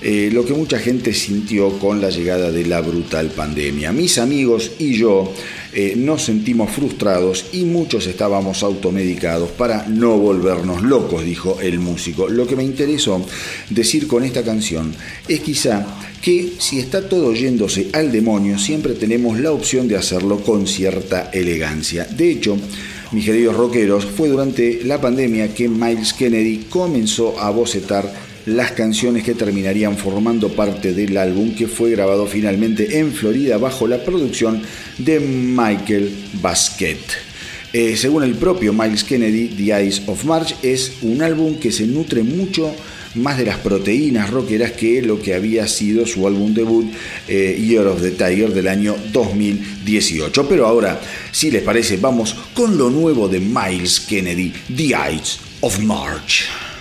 eh, 0.02 0.30
lo 0.32 0.44
que 0.44 0.52
mucha 0.52 0.78
gente 0.78 1.12
sintió 1.12 1.78
con 1.78 2.00
la 2.00 2.10
llegada 2.10 2.50
de 2.50 2.66
la 2.66 2.80
brutal 2.80 3.28
pandemia. 3.28 3.92
Mis 3.92 4.18
amigos 4.18 4.72
y 4.78 4.94
yo 4.94 5.32
eh, 5.72 5.94
nos 5.96 6.24
sentimos 6.24 6.70
frustrados 6.70 7.46
y 7.52 7.64
muchos 7.64 8.06
estábamos 8.06 8.62
automedicados 8.62 9.50
para 9.50 9.86
no 9.86 10.18
volvernos 10.18 10.82
locos, 10.82 11.24
dijo 11.24 11.60
el 11.60 11.78
músico. 11.78 12.28
Lo 12.28 12.46
que 12.46 12.56
me 12.56 12.64
interesó 12.64 13.24
decir 13.70 14.06
con 14.08 14.24
esta 14.24 14.42
canción 14.42 14.92
es 15.28 15.40
quizá 15.40 15.86
que 16.20 16.52
si 16.58 16.78
está 16.78 17.08
todo 17.08 17.32
yéndose 17.32 17.88
al 17.92 18.10
demonio, 18.10 18.58
siempre 18.58 18.94
tenemos 18.94 19.38
la 19.38 19.52
opción 19.52 19.88
de 19.88 19.96
hacerlo 19.96 20.40
con 20.40 20.66
cierta 20.66 21.30
elegancia. 21.32 22.04
De 22.04 22.30
hecho, 22.30 22.56
mis 23.12 23.24
queridos 23.24 23.56
rockeros, 23.56 24.04
fue 24.06 24.28
durante 24.28 24.84
la 24.84 25.00
pandemia 25.00 25.52
que 25.52 25.68
Miles 25.68 26.12
Kennedy 26.12 26.66
comenzó 26.70 27.38
a 27.38 27.50
bocetar 27.50 28.31
las 28.46 28.72
canciones 28.72 29.22
que 29.22 29.34
terminarían 29.34 29.96
formando 29.96 30.48
parte 30.50 30.92
del 30.92 31.16
álbum 31.16 31.54
que 31.54 31.68
fue 31.68 31.90
grabado 31.90 32.26
finalmente 32.26 32.98
en 32.98 33.12
Florida 33.12 33.58
bajo 33.58 33.86
la 33.86 34.04
producción 34.04 34.62
de 34.98 35.20
Michael 35.20 36.10
Basquet. 36.40 36.98
Eh, 37.72 37.96
según 37.96 38.22
el 38.22 38.34
propio 38.34 38.72
Miles 38.72 39.02
Kennedy, 39.02 39.48
The 39.48 39.72
Eyes 39.72 40.02
of 40.06 40.24
March 40.24 40.54
es 40.62 40.92
un 41.02 41.22
álbum 41.22 41.56
que 41.56 41.72
se 41.72 41.86
nutre 41.86 42.22
mucho 42.22 42.74
más 43.14 43.38
de 43.38 43.46
las 43.46 43.58
proteínas 43.58 44.30
rockeras 44.30 44.72
que 44.72 45.02
lo 45.02 45.20
que 45.20 45.34
había 45.34 45.66
sido 45.66 46.06
su 46.06 46.26
álbum 46.26 46.52
debut 46.52 46.90
eh, 47.28 47.58
Year 47.66 47.86
of 47.86 48.02
the 48.02 48.10
Tiger 48.10 48.52
del 48.52 48.68
año 48.68 48.96
2018. 49.12 50.48
Pero 50.48 50.66
ahora, 50.66 51.00
si 51.30 51.50
les 51.50 51.62
parece, 51.62 51.96
vamos 51.96 52.36
con 52.54 52.76
lo 52.76 52.90
nuevo 52.90 53.28
de 53.28 53.40
Miles 53.40 54.00
Kennedy, 54.00 54.52
The 54.74 54.84
Ides 54.84 55.38
of 55.60 55.78
March. 55.80 56.71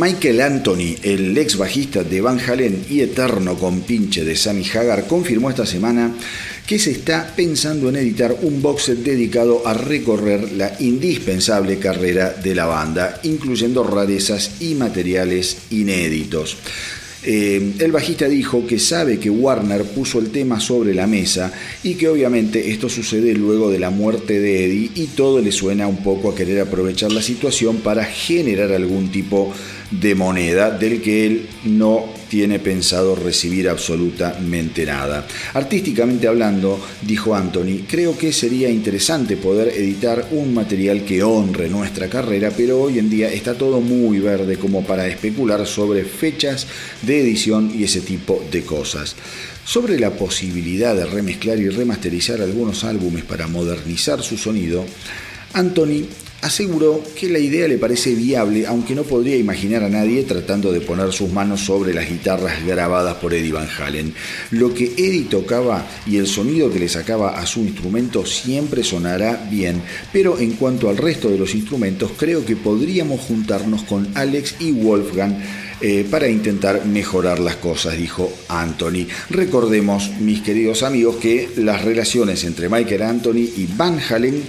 Michael 0.00 0.40
Anthony, 0.40 0.96
el 1.02 1.36
ex 1.36 1.58
bajista 1.58 2.02
de 2.02 2.22
Van 2.22 2.40
Halen 2.40 2.86
y 2.88 3.00
eterno 3.00 3.58
compinche 3.58 4.24
de 4.24 4.34
Sammy 4.34 4.64
Hagar, 4.72 5.06
confirmó 5.06 5.50
esta 5.50 5.66
semana 5.66 6.14
que 6.66 6.78
se 6.78 6.92
está 6.92 7.30
pensando 7.36 7.90
en 7.90 7.96
editar 7.96 8.34
un 8.40 8.62
box 8.62 8.84
set 8.84 8.98
dedicado 9.00 9.60
a 9.66 9.74
recorrer 9.74 10.52
la 10.52 10.74
indispensable 10.80 11.78
carrera 11.78 12.30
de 12.30 12.54
la 12.54 12.64
banda, 12.64 13.20
incluyendo 13.24 13.84
rarezas 13.84 14.52
y 14.60 14.74
materiales 14.74 15.58
inéditos. 15.68 16.56
Eh, 17.22 17.74
el 17.78 17.92
bajista 17.92 18.26
dijo 18.26 18.66
que 18.66 18.78
sabe 18.78 19.18
que 19.18 19.28
Warner 19.28 19.84
puso 19.84 20.18
el 20.18 20.30
tema 20.30 20.58
sobre 20.58 20.94
la 20.94 21.06
mesa 21.06 21.52
y 21.82 21.92
que 21.94 22.08
obviamente 22.08 22.70
esto 22.70 22.88
sucede 22.88 23.34
luego 23.34 23.70
de 23.70 23.78
la 23.78 23.90
muerte 23.90 24.40
de 24.40 24.64
Eddie 24.64 24.90
y 24.94 25.06
todo 25.08 25.40
le 25.40 25.52
suena 25.52 25.86
un 25.86 25.98
poco 25.98 26.30
a 26.30 26.34
querer 26.34 26.60
aprovechar 26.60 27.12
la 27.12 27.20
situación 27.20 27.78
para 27.78 28.06
generar 28.06 28.72
algún 28.72 29.12
tipo 29.12 29.52
de 29.52 29.79
moneda 30.14 30.70
del 30.70 31.02
que 31.02 31.26
él 31.26 31.48
no 31.64 32.14
tiene 32.28 32.60
pensado 32.60 33.16
recibir 33.16 33.68
absolutamente 33.68 34.86
nada. 34.86 35.26
Artísticamente 35.52 36.28
hablando, 36.28 36.80
dijo 37.02 37.34
Anthony, 37.34 37.84
creo 37.88 38.16
que 38.16 38.32
sería 38.32 38.70
interesante 38.70 39.36
poder 39.36 39.68
editar 39.68 40.28
un 40.30 40.54
material 40.54 41.04
que 41.04 41.24
honre 41.24 41.68
nuestra 41.68 42.08
carrera, 42.08 42.52
pero 42.56 42.80
hoy 42.80 43.00
en 43.00 43.10
día 43.10 43.32
está 43.32 43.54
todo 43.54 43.80
muy 43.80 44.20
verde 44.20 44.56
como 44.56 44.84
para 44.84 45.08
especular 45.08 45.66
sobre 45.66 46.04
fechas 46.04 46.68
de 47.02 47.20
edición 47.20 47.72
y 47.76 47.82
ese 47.82 48.00
tipo 48.00 48.42
de 48.50 48.62
cosas. 48.62 49.16
Sobre 49.64 49.98
la 49.98 50.10
posibilidad 50.10 50.94
de 50.94 51.06
remezclar 51.06 51.58
y 51.58 51.68
remasterizar 51.68 52.40
algunos 52.40 52.84
álbumes 52.84 53.24
para 53.24 53.48
modernizar 53.48 54.22
su 54.22 54.38
sonido, 54.38 54.84
Anthony 55.52 56.06
aseguró 56.42 57.02
que 57.14 57.28
la 57.28 57.38
idea 57.38 57.68
le 57.68 57.78
parece 57.78 58.14
viable, 58.14 58.66
aunque 58.66 58.94
no 58.94 59.02
podría 59.02 59.36
imaginar 59.36 59.82
a 59.82 59.88
nadie 59.88 60.22
tratando 60.24 60.72
de 60.72 60.80
poner 60.80 61.12
sus 61.12 61.30
manos 61.30 61.60
sobre 61.60 61.92
las 61.94 62.08
guitarras 62.08 62.64
grabadas 62.64 63.16
por 63.16 63.34
Eddie 63.34 63.52
Van 63.52 63.68
Halen. 63.78 64.14
Lo 64.50 64.74
que 64.74 64.92
Eddie 64.96 65.26
tocaba 65.28 65.86
y 66.06 66.16
el 66.16 66.26
sonido 66.26 66.70
que 66.72 66.78
le 66.78 66.88
sacaba 66.88 67.38
a 67.38 67.46
su 67.46 67.60
instrumento 67.60 68.24
siempre 68.26 68.84
sonará 68.84 69.46
bien, 69.50 69.82
pero 70.12 70.38
en 70.38 70.52
cuanto 70.52 70.88
al 70.88 70.96
resto 70.96 71.28
de 71.28 71.38
los 71.38 71.54
instrumentos, 71.54 72.12
creo 72.16 72.44
que 72.44 72.56
podríamos 72.56 73.20
juntarnos 73.20 73.82
con 73.82 74.08
Alex 74.14 74.56
y 74.60 74.72
Wolfgang 74.72 75.36
eh, 75.82 76.06
para 76.10 76.28
intentar 76.28 76.84
mejorar 76.84 77.38
las 77.38 77.56
cosas, 77.56 77.96
dijo 77.96 78.30
Anthony. 78.48 79.06
Recordemos, 79.30 80.10
mis 80.20 80.42
queridos 80.42 80.82
amigos, 80.82 81.16
que 81.16 81.48
las 81.56 81.82
relaciones 81.82 82.44
entre 82.44 82.68
Michael 82.68 83.02
Anthony 83.02 83.48
y 83.56 83.66
Van 83.76 83.98
Halen 83.98 84.42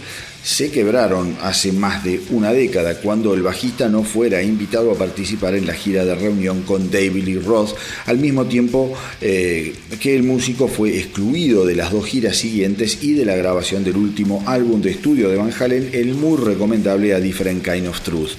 se 0.43 0.71
quebraron 0.71 1.37
hace 1.41 1.71
más 1.71 2.03
de 2.03 2.19
una 2.31 2.51
década 2.51 2.95
cuando 2.99 3.33
el 3.33 3.43
bajista 3.43 3.89
no 3.89 4.03
fuera 4.03 4.41
invitado 4.41 4.91
a 4.91 4.95
participar 4.95 5.55
en 5.55 5.67
la 5.67 5.73
gira 5.73 6.03
de 6.03 6.15
reunión 6.15 6.63
con 6.63 6.89
David 6.89 7.23
Lee 7.23 7.39
Roth, 7.39 7.75
al 8.07 8.17
mismo 8.17 8.45
tiempo 8.45 8.93
eh, 9.21 9.73
que 9.99 10.15
el 10.15 10.23
músico 10.23 10.67
fue 10.67 10.97
excluido 10.97 11.65
de 11.65 11.75
las 11.75 11.91
dos 11.91 12.05
giras 12.05 12.37
siguientes 12.37 13.03
y 13.03 13.13
de 13.13 13.25
la 13.25 13.35
grabación 13.35 13.83
del 13.83 13.97
último 13.97 14.43
álbum 14.47 14.81
de 14.81 14.91
estudio 14.91 15.29
de 15.29 15.37
Van 15.37 15.53
Halen, 15.57 15.89
el 15.93 16.15
muy 16.15 16.37
recomendable 16.37 17.13
A 17.13 17.19
Different 17.19 17.63
Kind 17.63 17.87
of 17.87 18.01
Truth. 18.01 18.31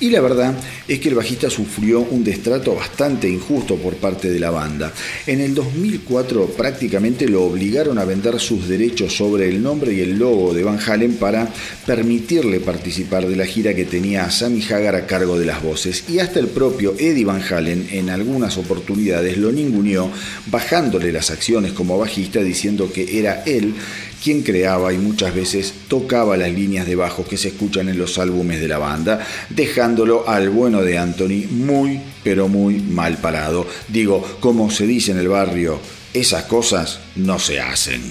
Y 0.00 0.10
la 0.10 0.20
verdad 0.20 0.54
es 0.86 1.00
que 1.00 1.08
el 1.08 1.16
bajista 1.16 1.50
sufrió 1.50 2.00
un 2.00 2.22
destrato 2.22 2.74
bastante 2.74 3.28
injusto 3.28 3.76
por 3.76 3.94
parte 3.96 4.30
de 4.30 4.38
la 4.38 4.50
banda. 4.50 4.92
En 5.26 5.40
el 5.40 5.54
2004 5.54 6.46
prácticamente 6.56 7.28
lo 7.28 7.44
obligaron 7.44 7.98
a 7.98 8.04
vender 8.04 8.38
sus 8.38 8.68
derechos 8.68 9.16
sobre 9.16 9.48
el 9.48 9.62
nombre 9.62 9.92
y 9.92 10.00
el 10.00 10.18
logo 10.18 10.54
de 10.54 10.62
Van 10.62 10.78
Halen 10.78 11.14
para 11.14 11.47
permitirle 11.86 12.60
participar 12.60 13.26
de 13.26 13.36
la 13.36 13.46
gira 13.46 13.74
que 13.74 13.84
tenía 13.84 14.30
Sammy 14.30 14.62
Hagar 14.62 14.94
a 14.94 15.06
cargo 15.06 15.38
de 15.38 15.46
las 15.46 15.62
voces 15.62 16.04
y 16.08 16.18
hasta 16.18 16.40
el 16.40 16.48
propio 16.48 16.94
Eddie 16.98 17.24
Van 17.24 17.42
Halen 17.42 17.88
en 17.90 18.10
algunas 18.10 18.58
oportunidades 18.58 19.36
lo 19.38 19.52
ninguneó 19.52 20.10
bajándole 20.46 21.12
las 21.12 21.30
acciones 21.30 21.72
como 21.72 21.98
bajista 21.98 22.40
diciendo 22.40 22.92
que 22.92 23.18
era 23.18 23.42
él 23.44 23.74
quien 24.22 24.42
creaba 24.42 24.92
y 24.92 24.98
muchas 24.98 25.34
veces 25.34 25.72
tocaba 25.88 26.36
las 26.36 26.52
líneas 26.52 26.86
de 26.86 26.96
bajo 26.96 27.24
que 27.26 27.36
se 27.36 27.48
escuchan 27.48 27.88
en 27.88 27.98
los 27.98 28.18
álbumes 28.18 28.60
de 28.60 28.68
la 28.68 28.78
banda, 28.78 29.24
dejándolo 29.48 30.28
al 30.28 30.50
bueno 30.50 30.82
de 30.82 30.98
Anthony 30.98 31.46
muy 31.50 32.00
pero 32.24 32.48
muy 32.48 32.80
mal 32.80 33.18
parado. 33.18 33.66
Digo, 33.88 34.38
como 34.40 34.70
se 34.70 34.86
dice 34.86 35.12
en 35.12 35.18
el 35.18 35.28
barrio, 35.28 35.80
esas 36.12 36.44
cosas 36.44 37.00
no 37.16 37.38
se 37.38 37.60
hacen. 37.60 38.02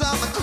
of 0.00 0.22
a 0.24 0.33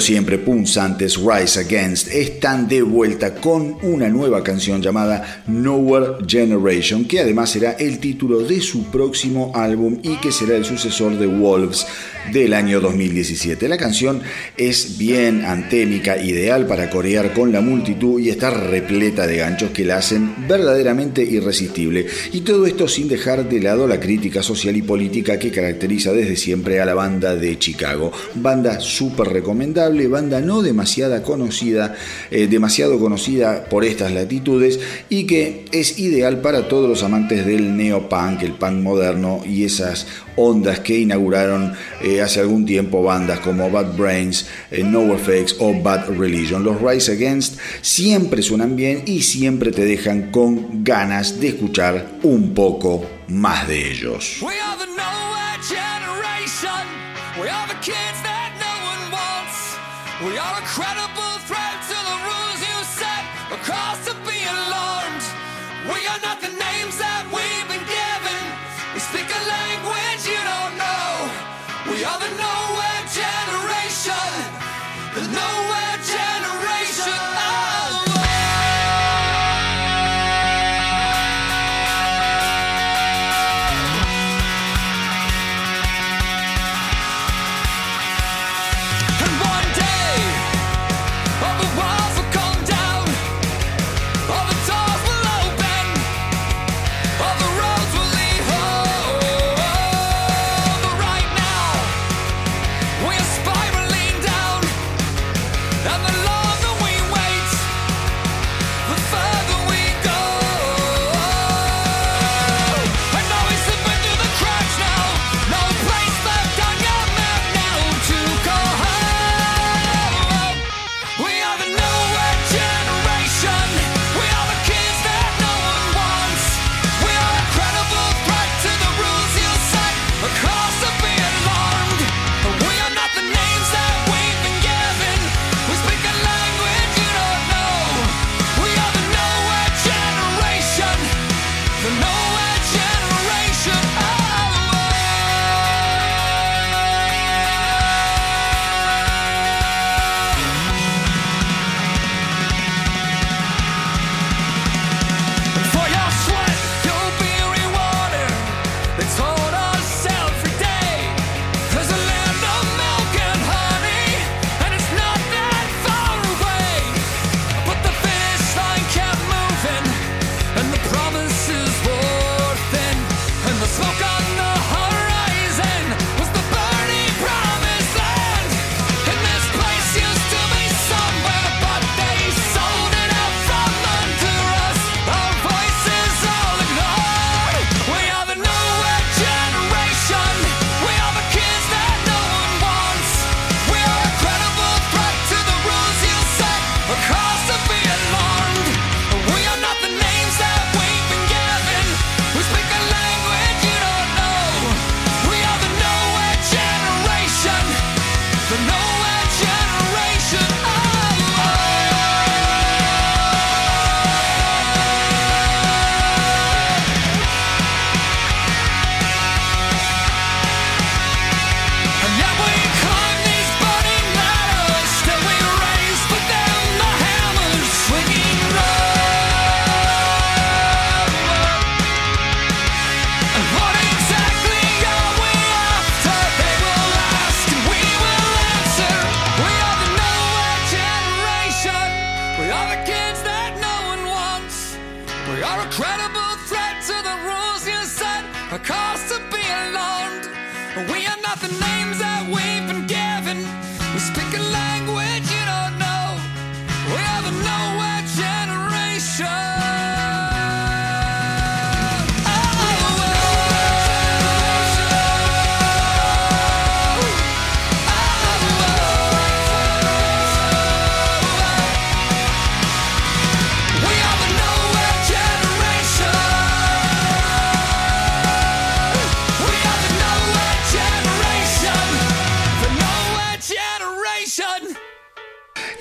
siempre 0.00 0.38
punzantes 0.38 1.16
Rise 1.16 1.60
Against 1.60 2.08
están 2.08 2.68
de 2.68 2.82
vuelta 2.82 3.34
con 3.34 3.76
una 3.82 4.08
nueva 4.08 4.42
canción 4.42 4.80
llamada 4.80 5.42
Nowhere 5.46 6.24
Generation, 6.26 7.04
que 7.04 7.20
además 7.20 7.50
será 7.50 7.72
el 7.72 7.98
título 7.98 8.40
de 8.40 8.60
su 8.60 8.84
próximo 8.84 9.52
álbum 9.54 9.98
y 10.02 10.16
que 10.16 10.32
será 10.32 10.56
el 10.56 10.64
sucesor 10.64 11.18
de 11.18 11.26
Wolves 11.26 11.86
del 12.30 12.54
año 12.54 12.80
2017. 12.80 13.68
La 13.68 13.76
canción 13.76 14.22
es 14.56 14.98
bien 14.98 15.44
antémica, 15.44 16.22
ideal 16.22 16.66
para 16.66 16.90
corear 16.90 17.32
con 17.32 17.52
la 17.52 17.60
multitud 17.60 18.20
y 18.20 18.30
está 18.30 18.50
repleta 18.50 19.26
de 19.26 19.38
ganchos 19.38 19.70
que 19.70 19.84
la 19.84 19.96
hacen 19.96 20.46
verdaderamente 20.46 21.22
irresistible. 21.22 22.06
Y 22.32 22.42
todo 22.42 22.66
esto 22.66 22.88
sin 22.88 23.08
dejar 23.08 23.48
de 23.48 23.60
lado 23.60 23.86
la 23.86 24.00
crítica 24.00 24.42
social 24.42 24.76
y 24.76 24.82
política 24.82 25.38
que 25.38 25.50
caracteriza 25.50 26.12
desde 26.12 26.36
siempre 26.36 26.80
a 26.80 26.84
la 26.84 26.94
banda 26.94 27.34
de 27.34 27.58
Chicago. 27.58 28.12
Banda 28.34 28.80
súper 28.80 29.28
recomendable, 29.28 30.08
banda 30.08 30.40
no 30.40 30.62
demasiada 30.62 31.22
conocida, 31.22 31.94
eh, 32.30 32.46
demasiado 32.46 32.98
conocida 32.98 33.64
por 33.64 33.84
estas 33.84 34.12
latitudes 34.12 34.80
y 35.08 35.26
que 35.26 35.64
es 35.72 35.98
ideal 35.98 36.40
para 36.40 36.68
todos 36.68 36.88
los 36.88 37.02
amantes 37.02 37.46
del 37.46 37.76
neopunk, 37.76 38.42
el 38.42 38.52
punk 38.52 38.74
moderno 38.74 39.40
y 39.44 39.64
esas 39.64 40.06
ondas 40.36 40.80
que 40.80 40.98
inauguraron 40.98 41.74
eh, 42.02 42.20
hace 42.20 42.40
algún 42.40 42.64
tiempo 42.66 43.02
bandas 43.02 43.40
como 43.40 43.70
Bad 43.70 43.96
Brains, 43.96 44.46
eh, 44.70 44.82
No 44.82 45.14
Effects 45.14 45.56
o 45.58 45.74
Bad 45.82 46.10
Religion. 46.10 46.64
Los 46.64 46.80
Rise 46.80 47.12
Against 47.12 47.58
siempre 47.80 48.42
suenan 48.42 48.76
bien 48.76 49.02
y 49.06 49.22
siempre 49.22 49.70
te 49.72 49.84
dejan 49.84 50.30
con 50.30 50.84
ganas 50.84 51.40
de 51.40 51.48
escuchar 51.48 52.06
un 52.22 52.54
poco 52.54 53.04
más 53.28 53.68
de 53.68 53.90
ellos. 53.90 54.38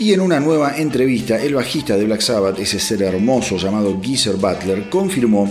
Y 0.01 0.13
en 0.13 0.19
una 0.19 0.39
nueva 0.39 0.77
entrevista, 0.77 1.39
el 1.39 1.53
bajista 1.53 1.95
de 1.95 2.05
Black 2.05 2.21
Sabbath, 2.21 2.57
ese 2.57 2.79
ser 2.79 3.03
hermoso 3.03 3.57
llamado 3.57 4.01
Geezer 4.01 4.37
Butler, 4.37 4.89
confirmó 4.89 5.47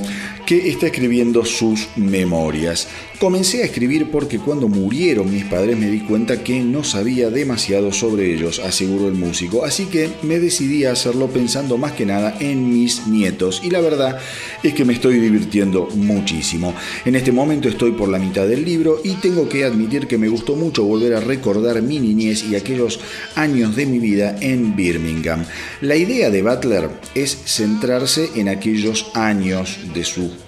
que 0.51 0.69
está 0.69 0.87
escribiendo 0.87 1.45
sus 1.45 1.87
memorias. 1.95 2.89
Comencé 3.21 3.63
a 3.63 3.67
escribir 3.67 4.11
porque 4.11 4.41
cuando 4.41 4.67
murieron 4.67 5.31
mis 5.31 5.45
padres 5.45 5.79
me 5.79 5.89
di 5.89 6.01
cuenta 6.01 6.43
que 6.43 6.59
no 6.59 6.83
sabía 6.83 7.31
demasiado 7.31 7.93
sobre 7.93 8.35
ellos, 8.35 8.59
aseguró 8.59 9.07
el 9.07 9.15
músico, 9.15 9.65
así 9.65 9.87
que 9.87 10.11
me 10.23 10.41
decidí 10.41 10.87
a 10.87 10.93
hacerlo 10.93 11.29
pensando 11.29 11.79
más 11.79 11.93
que 11.93 12.05
nada 12.05 12.37
en 12.41 12.69
mis 12.69 13.07
nietos 13.07 13.61
y 13.63 13.71
la 13.71 13.81
verdad 13.81 14.19
es 14.65 14.75
que 14.75 14.85
me 14.85 14.95
estoy 14.95 15.21
divirtiendo 15.21 15.87
muchísimo. 15.95 16.75
En 17.05 17.15
este 17.15 17.31
momento 17.31 17.69
estoy 17.69 17.93
por 17.93 18.09
la 18.09 18.19
mitad 18.19 18.49
del 18.49 18.65
libro 18.65 19.01
y 19.05 19.15
tengo 19.21 19.49
que 19.49 19.65
admitir 19.65 20.09
que 20.09 20.19
me 20.19 20.29
gustó 20.29 20.57
mucho 20.57 20.83
volver 20.83 21.15
a 21.15 21.21
recordar 21.21 21.81
mi 21.81 22.01
niñez 22.01 22.43
y 22.43 22.57
aquellos 22.57 22.99
años 23.37 23.77
de 23.77 23.87
mi 23.87 24.01
vida 24.01 24.35
en 24.41 24.75
Birmingham. 24.75 25.45
La 25.81 25.95
idea 25.95 26.29
de 26.29 26.43
Butler 26.43 26.91
es 27.15 27.39
centrarse 27.45 28.31
en 28.35 28.49
aquellos 28.49 29.13
años 29.15 29.79
de 29.95 30.05
su 30.05 30.40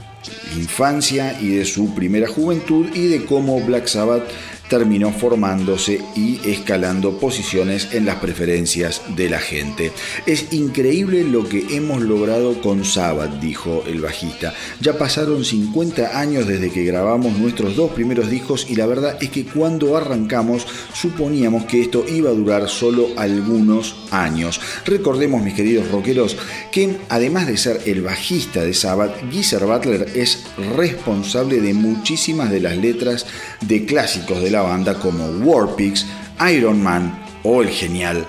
infancia 0.57 1.37
y 1.41 1.49
de 1.49 1.64
su 1.64 1.95
primera 1.95 2.29
juventud 2.29 2.87
y 2.95 3.09
de 3.09 3.25
cómo 3.25 3.61
Black 3.61 3.87
Sabbath 3.87 4.25
terminó 4.73 5.12
formándose 5.12 6.01
y 6.16 6.41
escalando 6.49 7.18
posiciones 7.18 7.89
en 7.93 8.07
las 8.07 8.16
preferencias 8.16 9.03
de 9.14 9.29
la 9.29 9.39
gente. 9.39 9.93
Es 10.25 10.51
increíble 10.55 11.25
lo 11.25 11.47
que 11.47 11.77
hemos 11.77 12.01
logrado 12.01 12.59
con 12.62 12.83
Sabbath, 12.83 13.39
dijo 13.39 13.85
el 13.87 14.01
bajista. 14.01 14.55
Ya 14.81 14.97
pasaron 14.97 15.45
50 15.45 16.18
años 16.18 16.47
desde 16.47 16.70
que 16.70 16.87
grabamos 16.87 17.37
nuestros 17.37 17.77
dos 17.77 17.91
primeros 17.91 18.31
discos 18.31 18.66
y 18.66 18.77
la 18.77 18.87
verdad 18.87 19.18
es 19.20 19.29
que 19.29 19.45
cuando 19.45 19.95
arrancamos 19.95 20.66
suponíamos 20.95 21.66
que 21.66 21.83
esto 21.83 22.07
iba 22.09 22.31
a 22.31 22.35
durar 22.35 22.66
solo 22.70 23.09
algunos 23.18 24.07
años. 24.11 24.59
Recordemos, 24.87 25.43
mis 25.43 25.53
queridos 25.53 25.91
rockeros, 25.91 26.39
que 26.70 26.97
además 27.11 27.47
de 27.47 27.59
ser 27.59 27.83
el 27.85 28.01
bajista 28.01 28.64
de 28.64 28.73
Sabbath, 28.73 29.31
Geezer 29.31 29.66
Butler 29.66 30.09
es 30.14 30.45
responsable 30.75 31.61
de 31.61 31.75
muchísimas 31.75 32.51
de 32.51 32.61
las 32.61 32.79
letras 32.79 33.27
de 33.61 33.85
clásicos 33.85 34.43
de 34.43 34.51
la 34.51 34.62
banda 34.63 34.95
como 34.95 35.27
Warpix, 35.27 36.07
Iron 36.51 36.83
Man 36.83 37.25
o 37.43 37.63
el 37.63 37.69
genial 37.71 38.27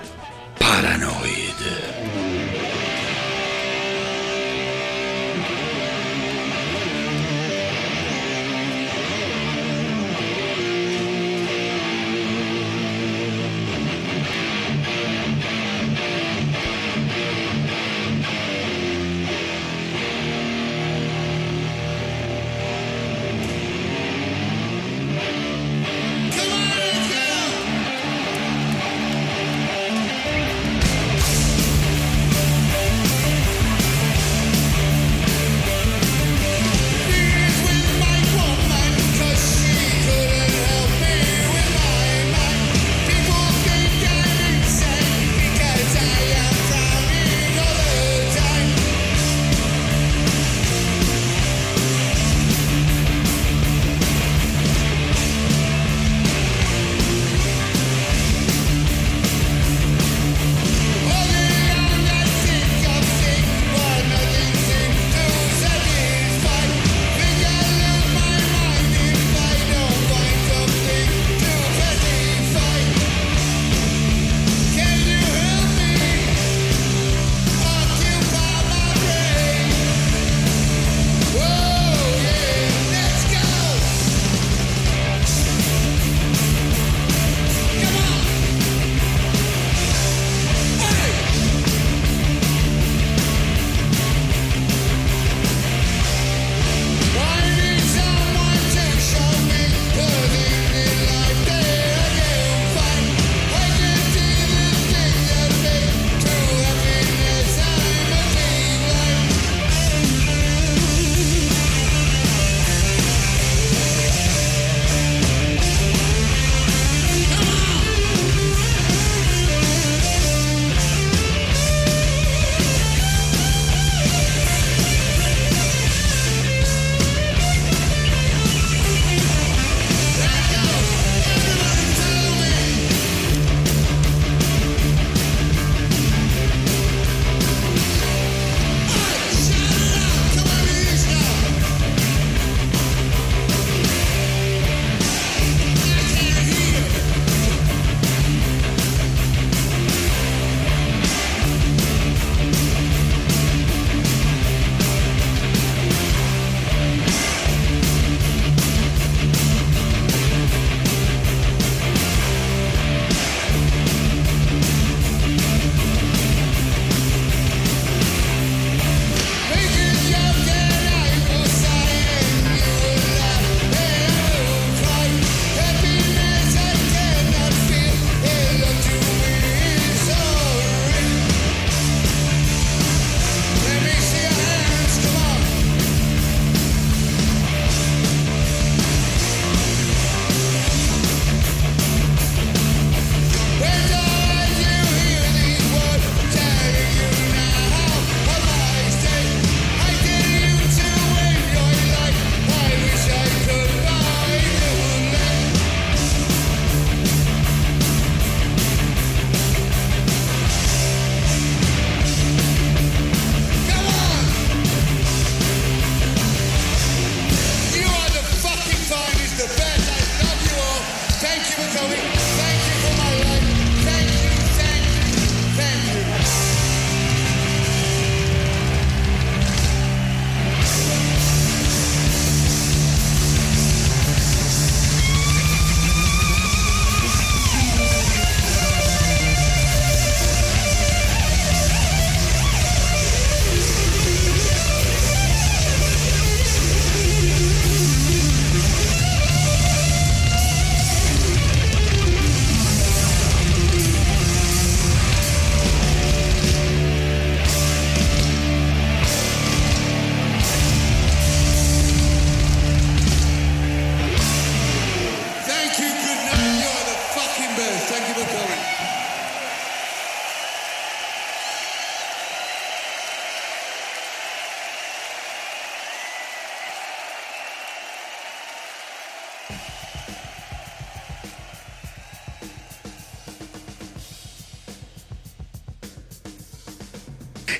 Paranoid. 0.58 1.83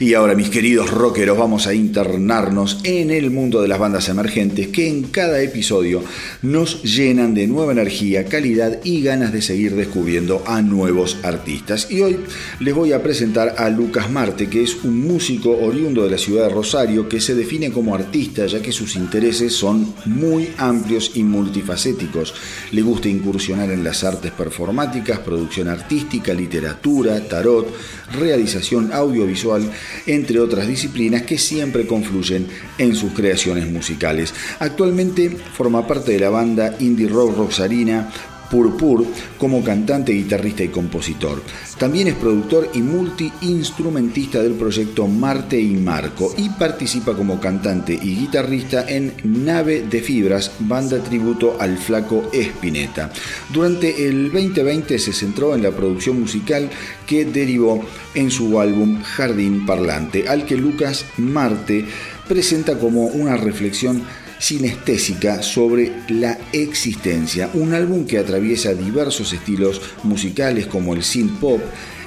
Y 0.04 0.12
ahora, 0.12 0.34
mis 0.34 0.50
queridos 0.50 0.90
rockeros, 0.90 1.38
vamos 1.38 1.66
a 1.66 1.72
internarnos 1.72 2.78
en 2.84 3.10
el 3.10 3.30
mundo 3.30 3.62
de 3.62 3.68
las 3.68 3.78
bandas 3.78 4.10
emergentes 4.10 4.68
que 4.68 4.86
en 4.86 5.04
cada 5.04 5.40
episodio 5.40 6.04
nos 6.42 6.82
llenan 6.82 7.32
de 7.32 7.46
nueva 7.46 7.72
energía, 7.72 8.26
calidad 8.26 8.80
y 8.84 9.02
ganas 9.02 9.32
de 9.32 9.40
seguir 9.40 9.74
descubriendo 9.74 10.44
a 10.46 10.60
nuevos 10.60 11.16
artistas. 11.22 11.90
Y 11.90 12.02
hoy 12.02 12.18
les 12.60 12.74
voy 12.74 12.92
a 12.92 13.02
presentar 13.02 13.54
a 13.56 13.70
Lucas 13.70 14.10
Marte, 14.10 14.50
que 14.50 14.62
es 14.62 14.84
un 14.84 15.06
músico 15.06 15.52
oriundo 15.52 16.04
de 16.04 16.10
la 16.10 16.18
ciudad 16.18 16.48
de 16.48 16.54
Rosario 16.54 17.08
que 17.08 17.18
se 17.18 17.34
define 17.34 17.72
como 17.72 17.94
artista 17.94 18.44
ya 18.44 18.60
que 18.60 18.72
sus 18.72 18.96
intereses 18.96 19.54
son 19.54 19.94
muy 20.04 20.50
amplios 20.58 21.12
y 21.14 21.22
multifacéticos. 21.22 22.34
Le 22.72 22.82
gusta 22.82 23.08
incursionar 23.08 23.70
en 23.70 23.82
las 23.82 24.04
artes 24.04 24.32
performáticas, 24.32 25.20
producción 25.20 25.68
artística, 25.68 26.34
literatura, 26.34 27.26
tarot, 27.26 27.74
realización 28.12 28.92
audiovisual 28.92 29.70
entre 30.06 30.40
otras 30.40 30.66
disciplinas 30.66 31.22
que 31.22 31.38
siempre 31.38 31.86
confluyen 31.86 32.46
en 32.78 32.94
sus 32.94 33.12
creaciones 33.12 33.70
musicales. 33.70 34.34
Actualmente 34.58 35.30
forma 35.30 35.86
parte 35.86 36.12
de 36.12 36.20
la 36.20 36.30
banda 36.30 36.76
indie 36.80 37.08
rock 37.08 37.36
rosarina 37.36 38.10
Purpur 38.54 39.04
como 39.36 39.64
cantante, 39.64 40.12
guitarrista 40.12 40.62
y 40.62 40.68
compositor. 40.68 41.42
También 41.76 42.06
es 42.06 42.14
productor 42.14 42.70
y 42.72 42.82
multiinstrumentista 42.82 44.40
del 44.40 44.52
proyecto 44.52 45.08
Marte 45.08 45.60
y 45.60 45.74
Marco 45.74 46.32
y 46.38 46.50
participa 46.50 47.16
como 47.16 47.40
cantante 47.40 47.94
y 47.94 48.14
guitarrista 48.14 48.88
en 48.88 49.12
Nave 49.24 49.84
de 49.90 50.00
Fibras, 50.00 50.52
banda 50.60 51.02
tributo 51.02 51.56
al 51.58 51.78
flaco 51.78 52.30
Espineta. 52.32 53.10
Durante 53.52 54.06
el 54.06 54.30
2020 54.30 55.00
se 55.00 55.12
centró 55.12 55.56
en 55.56 55.64
la 55.64 55.72
producción 55.72 56.20
musical 56.20 56.70
que 57.08 57.24
derivó 57.24 57.84
en 58.14 58.30
su 58.30 58.60
álbum 58.60 59.02
Jardín 59.02 59.66
Parlante, 59.66 60.28
al 60.28 60.46
que 60.46 60.56
Lucas 60.56 61.06
Marte 61.16 61.86
presenta 62.28 62.78
como 62.78 63.06
una 63.06 63.36
reflexión 63.36 64.04
sinestésica 64.38 65.42
sobre 65.42 65.92
la 66.08 66.38
existencia, 66.52 67.50
un 67.54 67.74
álbum 67.74 68.06
que 68.06 68.18
atraviesa 68.18 68.74
diversos 68.74 69.32
estilos 69.32 69.80
musicales 70.02 70.66
como 70.66 70.94
el 70.94 71.02
synth 71.02 71.38
pop, 71.40 71.60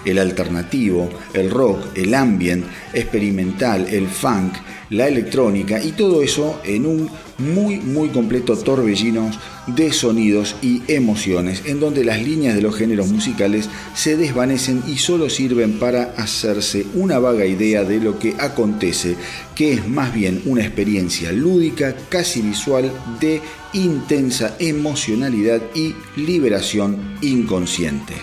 el 0.05 0.19
alternativo, 0.19 1.09
el 1.34 1.49
rock, 1.49 1.97
el 1.97 2.13
ambient, 2.13 2.65
experimental, 2.93 3.88
el 3.89 4.07
funk, 4.07 4.53
la 4.89 5.07
electrónica 5.07 5.83
y 5.83 5.91
todo 5.91 6.21
eso 6.21 6.59
en 6.63 6.85
un 6.85 7.09
muy 7.38 7.77
muy 7.77 8.09
completo 8.09 8.57
torbellino 8.57 9.29
de 9.67 9.91
sonidos 9.91 10.55
y 10.61 10.81
emociones 10.88 11.63
en 11.65 11.79
donde 11.79 12.03
las 12.03 12.21
líneas 12.21 12.55
de 12.55 12.61
los 12.61 12.75
géneros 12.75 13.07
musicales 13.09 13.69
se 13.93 14.15
desvanecen 14.15 14.81
y 14.88 14.97
solo 14.97 15.29
sirven 15.29 15.73
para 15.79 16.13
hacerse 16.17 16.85
una 16.95 17.19
vaga 17.19 17.45
idea 17.45 17.83
de 17.83 17.99
lo 17.99 18.17
que 18.17 18.35
acontece, 18.39 19.15
que 19.55 19.73
es 19.73 19.88
más 19.88 20.13
bien 20.13 20.41
una 20.45 20.63
experiencia 20.63 21.31
lúdica, 21.31 21.95
casi 22.09 22.41
visual, 22.41 22.91
de 23.19 23.41
intensa 23.73 24.55
emocionalidad 24.59 25.61
y 25.75 25.95
liberación 26.15 27.17
inconsciente. 27.21 28.13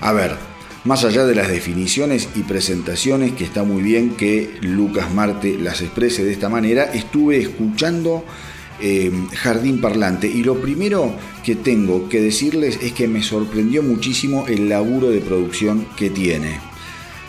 A 0.00 0.12
ver, 0.12 0.51
más 0.84 1.04
allá 1.04 1.24
de 1.24 1.34
las 1.34 1.48
definiciones 1.48 2.28
y 2.34 2.42
presentaciones, 2.42 3.32
que 3.32 3.44
está 3.44 3.62
muy 3.62 3.82
bien 3.82 4.16
que 4.16 4.58
Lucas 4.62 5.12
Marte 5.12 5.56
las 5.58 5.80
exprese 5.80 6.24
de 6.24 6.32
esta 6.32 6.48
manera, 6.48 6.84
estuve 6.84 7.38
escuchando 7.38 8.24
eh, 8.80 9.12
Jardín 9.34 9.80
Parlante 9.80 10.26
y 10.26 10.42
lo 10.42 10.60
primero 10.60 11.14
que 11.44 11.54
tengo 11.54 12.08
que 12.08 12.20
decirles 12.20 12.80
es 12.82 12.92
que 12.92 13.06
me 13.06 13.22
sorprendió 13.22 13.82
muchísimo 13.82 14.46
el 14.48 14.68
laburo 14.68 15.10
de 15.10 15.20
producción 15.20 15.86
que 15.96 16.10
tiene. 16.10 16.58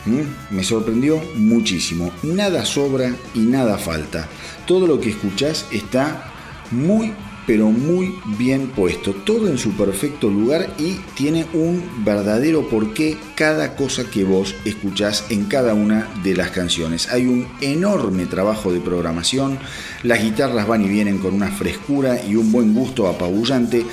¿Mm? 0.05 0.55
Me 0.55 0.63
sorprendió 0.63 1.21
muchísimo. 1.35 2.11
Nada 2.23 2.65
sobra 2.65 3.15
y 3.35 3.39
nada 3.39 3.77
falta. 3.77 4.27
Todo 4.65 4.87
lo 4.87 4.99
que 4.99 5.11
escuchás 5.11 5.67
está 5.71 6.31
muy 6.71 7.13
pero 7.45 7.69
muy 7.69 8.15
bien 8.37 8.67
puesto, 8.67 9.13
todo 9.13 9.47
en 9.47 9.57
su 9.57 9.71
perfecto 9.71 10.29
lugar 10.29 10.73
y 10.77 10.93
tiene 11.15 11.45
un 11.53 11.83
verdadero 12.03 12.69
porqué 12.69 13.17
cada 13.35 13.75
cosa 13.75 14.09
que 14.09 14.23
vos 14.23 14.55
escuchás 14.65 15.25
en 15.29 15.45
cada 15.45 15.73
una 15.73 16.07
de 16.23 16.35
las 16.35 16.51
canciones. 16.51 17.09
Hay 17.11 17.25
un 17.25 17.47
enorme 17.61 18.25
trabajo 18.25 18.71
de 18.71 18.79
programación, 18.79 19.59
las 20.03 20.23
guitarras 20.23 20.67
van 20.67 20.83
y 20.83 20.89
vienen 20.89 21.19
con 21.19 21.33
una 21.33 21.51
frescura 21.51 22.23
y 22.23 22.35
un 22.35 22.51
buen 22.51 22.73
gusto 22.73 23.07
apabullante 23.07 23.85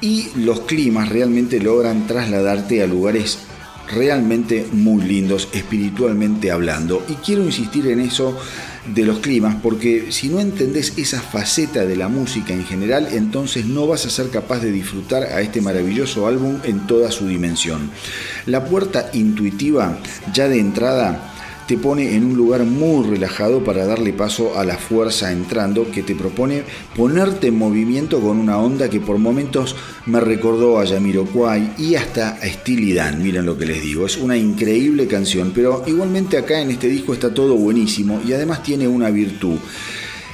y 0.00 0.28
los 0.36 0.60
climas 0.60 1.08
realmente 1.08 1.60
logran 1.60 2.06
trasladarte 2.06 2.82
a 2.82 2.86
lugares 2.86 3.38
realmente 3.88 4.66
muy 4.72 5.02
lindos 5.04 5.48
espiritualmente 5.52 6.50
hablando. 6.50 7.04
Y 7.08 7.14
quiero 7.14 7.44
insistir 7.44 7.86
en 7.86 8.00
eso 8.00 8.36
de 8.94 9.04
los 9.04 9.18
climas, 9.18 9.56
porque 9.62 10.12
si 10.12 10.28
no 10.28 10.40
entendés 10.40 10.92
esa 10.96 11.20
faceta 11.20 11.84
de 11.84 11.96
la 11.96 12.08
música 12.08 12.52
en 12.52 12.64
general, 12.64 13.08
entonces 13.12 13.66
no 13.66 13.86
vas 13.86 14.06
a 14.06 14.10
ser 14.10 14.30
capaz 14.30 14.60
de 14.60 14.72
disfrutar 14.72 15.24
a 15.24 15.40
este 15.40 15.60
maravilloso 15.60 16.26
álbum 16.26 16.58
en 16.64 16.86
toda 16.86 17.10
su 17.10 17.26
dimensión. 17.26 17.90
La 18.46 18.64
puerta 18.64 19.10
intuitiva, 19.12 19.98
ya 20.32 20.48
de 20.48 20.60
entrada, 20.60 21.35
te 21.66 21.76
pone 21.76 22.14
en 22.14 22.24
un 22.24 22.36
lugar 22.36 22.64
muy 22.64 23.06
relajado 23.06 23.64
para 23.64 23.84
darle 23.86 24.12
paso 24.12 24.58
a 24.58 24.64
la 24.64 24.76
fuerza 24.76 25.32
entrando 25.32 25.90
que 25.90 26.02
te 26.02 26.14
propone 26.14 26.62
ponerte 26.94 27.48
en 27.48 27.58
movimiento 27.58 28.20
con 28.20 28.38
una 28.38 28.58
onda 28.58 28.88
que 28.88 29.00
por 29.00 29.18
momentos 29.18 29.74
me 30.06 30.20
recordó 30.20 30.78
a 30.78 30.84
Yamiroquai 30.84 31.72
y 31.78 31.96
hasta 31.96 32.30
a 32.30 32.46
Steely 32.46 32.94
Dan, 32.94 33.22
miren 33.22 33.46
lo 33.46 33.58
que 33.58 33.66
les 33.66 33.82
digo, 33.82 34.06
es 34.06 34.16
una 34.16 34.36
increíble 34.36 35.06
canción, 35.06 35.52
pero 35.54 35.82
igualmente 35.86 36.38
acá 36.38 36.60
en 36.60 36.70
este 36.70 36.88
disco 36.88 37.12
está 37.12 37.34
todo 37.34 37.56
buenísimo 37.56 38.20
y 38.26 38.32
además 38.32 38.62
tiene 38.62 38.86
una 38.86 39.10
virtud. 39.10 39.58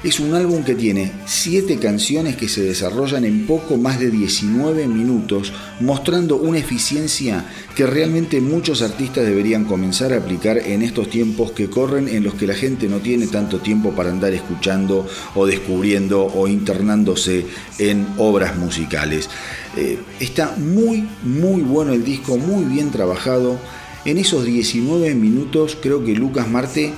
Es 0.03 0.19
un 0.19 0.35
álbum 0.35 0.65
que 0.65 0.75
tiene 0.75 1.13
7 1.27 1.79
canciones 1.79 2.35
que 2.35 2.49
se 2.49 2.61
desarrollan 2.61 3.25
en 3.25 3.47
poco 3.47 3.77
más 3.77 4.01
de 4.01 4.11
19 4.11 4.89
minutos, 4.89 5.53
mostrando 5.79 6.39
una 6.39 6.59
eficiencia 6.59 7.45
que 7.77 7.87
realmente 7.87 8.41
muchos 8.41 8.83
artistas 8.83 9.25
deberían 9.25 9.65
comenzar 9.65 10.13
a 10.13 10.17
aplicar 10.17 10.59
en 10.59 10.83
estos 10.83 11.09
tiempos 11.09 11.53
que 11.53 11.71
corren 11.71 12.09
en 12.09 12.25
los 12.25 12.35
que 12.35 12.49
la 12.49 12.55
gente 12.55 12.89
no 12.89 12.99
tiene 12.99 13.29
tanto 13.29 13.61
tiempo 13.61 13.93
para 13.93 14.11
andar 14.11 14.33
escuchando 14.33 15.07
o 15.37 15.47
descubriendo 15.47 16.27
o 16.27 16.49
internándose 16.49 17.47
en 17.79 18.05
obras 18.19 18.57
musicales. 18.59 19.31
Eh, 19.77 20.01
está 20.19 20.57
muy, 20.57 21.09
muy 21.23 21.63
bueno 21.63 21.93
el 21.93 22.05
disco, 22.05 22.37
muy 22.39 22.65
bien 22.65 22.91
trabajado. 22.91 23.57
En 24.05 24.19
esos 24.19 24.45
19 24.45 25.15
minutos 25.15 25.79
creo 25.81 26.05
que 26.05 26.17
Lucas 26.17 26.49
Marte... 26.49 26.93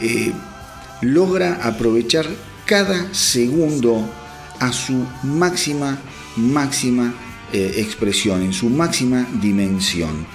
Eh, 0.00 0.32
logra 1.02 1.60
aprovechar 1.62 2.26
cada 2.64 3.12
segundo 3.14 4.08
a 4.60 4.72
su 4.72 5.06
máxima, 5.22 5.98
máxima 6.36 7.14
eh, 7.52 7.74
expresión, 7.76 8.42
en 8.42 8.52
su 8.52 8.68
máxima 8.68 9.26
dimensión. 9.40 10.26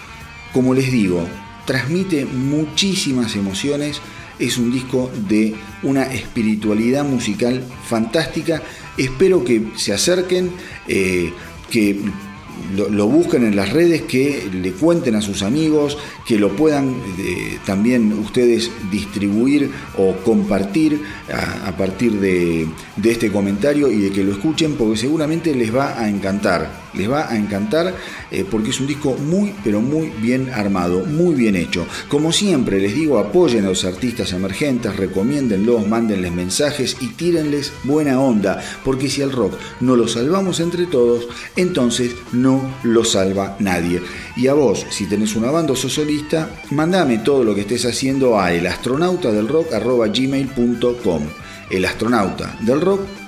Como 0.54 0.74
les 0.74 0.92
digo, 0.92 1.28
transmite 1.66 2.26
muchísimas 2.26 3.36
emociones, 3.36 4.02
es 4.40 4.58
un 4.58 4.72
disco 4.72 5.12
de 5.28 5.54
una 5.84 6.04
espiritualidad 6.04 7.06
musical 7.06 7.64
fantástica. 7.88 8.62
Espero 8.98 9.44
que 9.44 9.72
se 9.76 9.94
acerquen, 9.94 10.52
eh, 10.88 11.32
que 11.70 12.00
lo, 12.76 13.08
busquen 13.08 13.44
en 13.44 13.56
las 13.56 13.72
redes, 13.72 14.04
que 14.04 14.50
le 14.52 14.72
cuenten 14.72 15.16
a 15.16 15.22
sus 15.22 15.44
amigos, 15.44 15.98
que 16.26 16.38
lo 16.38 16.56
puedan 16.56 16.96
eh, 17.20 17.58
también 17.66 18.14
ustedes 18.14 18.72
distribuir 18.92 19.70
o 19.98 20.16
compartir 20.24 21.02
a, 21.66 21.72
partir 21.76 22.14
de, 22.20 22.68
de, 22.96 23.12
este 23.12 23.32
comentario 23.32 23.92
y 23.92 23.98
de 23.98 24.12
que 24.12 24.24
lo 24.24 24.32
escuchen 24.32 24.76
porque 24.76 24.98
seguramente 24.98 25.56
les 25.56 25.74
va 25.76 26.00
a 26.00 26.10
encantar 26.10 26.82
les 26.94 27.10
va 27.10 27.30
a 27.30 27.38
encantar 27.38 27.96
eh, 28.32 28.46
porque 28.50 28.72
es 28.72 28.80
un 28.80 28.88
disco 28.88 29.16
muy, 29.18 29.54
pero 29.64 29.82
muy 29.82 30.12
bien 30.22 30.50
armado, 30.50 31.06
muy 31.06 31.36
bien 31.36 31.56
hecho. 31.56 31.86
Como 32.08 32.32
siempre 32.32 32.80
les 32.80 32.96
digo, 32.96 33.20
apoyen 33.20 33.66
a 33.66 33.70
los 33.70 33.86
artistas 33.86 34.34
emergentes, 34.34 34.96
recomiéndenlos, 34.96 35.88
mándenles 35.88 36.32
mensajes 36.32 36.98
y 37.00 37.10
tírenles 37.10 37.74
buena 37.84 38.20
onda, 38.20 38.62
porque 38.84 39.10
si 39.10 39.22
al 39.22 39.32
rock 39.32 39.54
no 39.80 39.96
lo 39.96 40.08
salvamos 40.08 40.60
entre 40.60 40.86
todos, 40.86 41.28
entonces 41.56 42.16
no 42.32 42.76
lo 42.84 43.04
salva 43.04 43.56
nadie. 43.60 44.02
Y 44.36 44.48
a 44.48 44.54
vos, 44.54 44.86
si 44.90 45.06
tenés 45.06 45.36
una 45.36 45.52
banda 45.52 45.74
o 45.74 45.76
sos 45.76 45.94
solista, 45.94 46.50
mandame 46.72 47.20
todo 47.20 47.44
lo 47.44 47.54
que 47.54 47.62
estés 47.62 47.86
haciendo 47.86 48.40
a 48.40 48.52
elastronautadelrock.gmail.com 48.54 51.24
El 51.70 51.86
astronauta 51.86 52.58
del 52.62 52.82
rock 52.82 53.21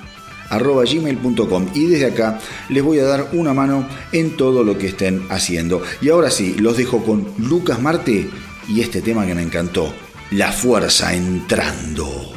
gmail.com 0.50 1.68
y 1.74 1.86
desde 1.86 2.06
acá 2.06 2.38
les 2.68 2.82
voy 2.82 2.98
a 2.98 3.04
dar 3.04 3.28
una 3.32 3.54
mano 3.54 3.86
en 4.12 4.36
todo 4.36 4.64
lo 4.64 4.78
que 4.78 4.88
estén 4.88 5.22
haciendo. 5.30 5.82
Y 6.00 6.10
ahora 6.10 6.30
sí, 6.30 6.54
los 6.58 6.76
dejo 6.76 7.04
con 7.04 7.26
Lucas 7.38 7.80
Marte 7.80 8.28
y 8.68 8.80
este 8.80 9.02
tema 9.02 9.26
que 9.26 9.34
me 9.34 9.42
encantó, 9.42 9.92
La 10.30 10.52
Fuerza 10.52 11.14
Entrando. 11.14 12.32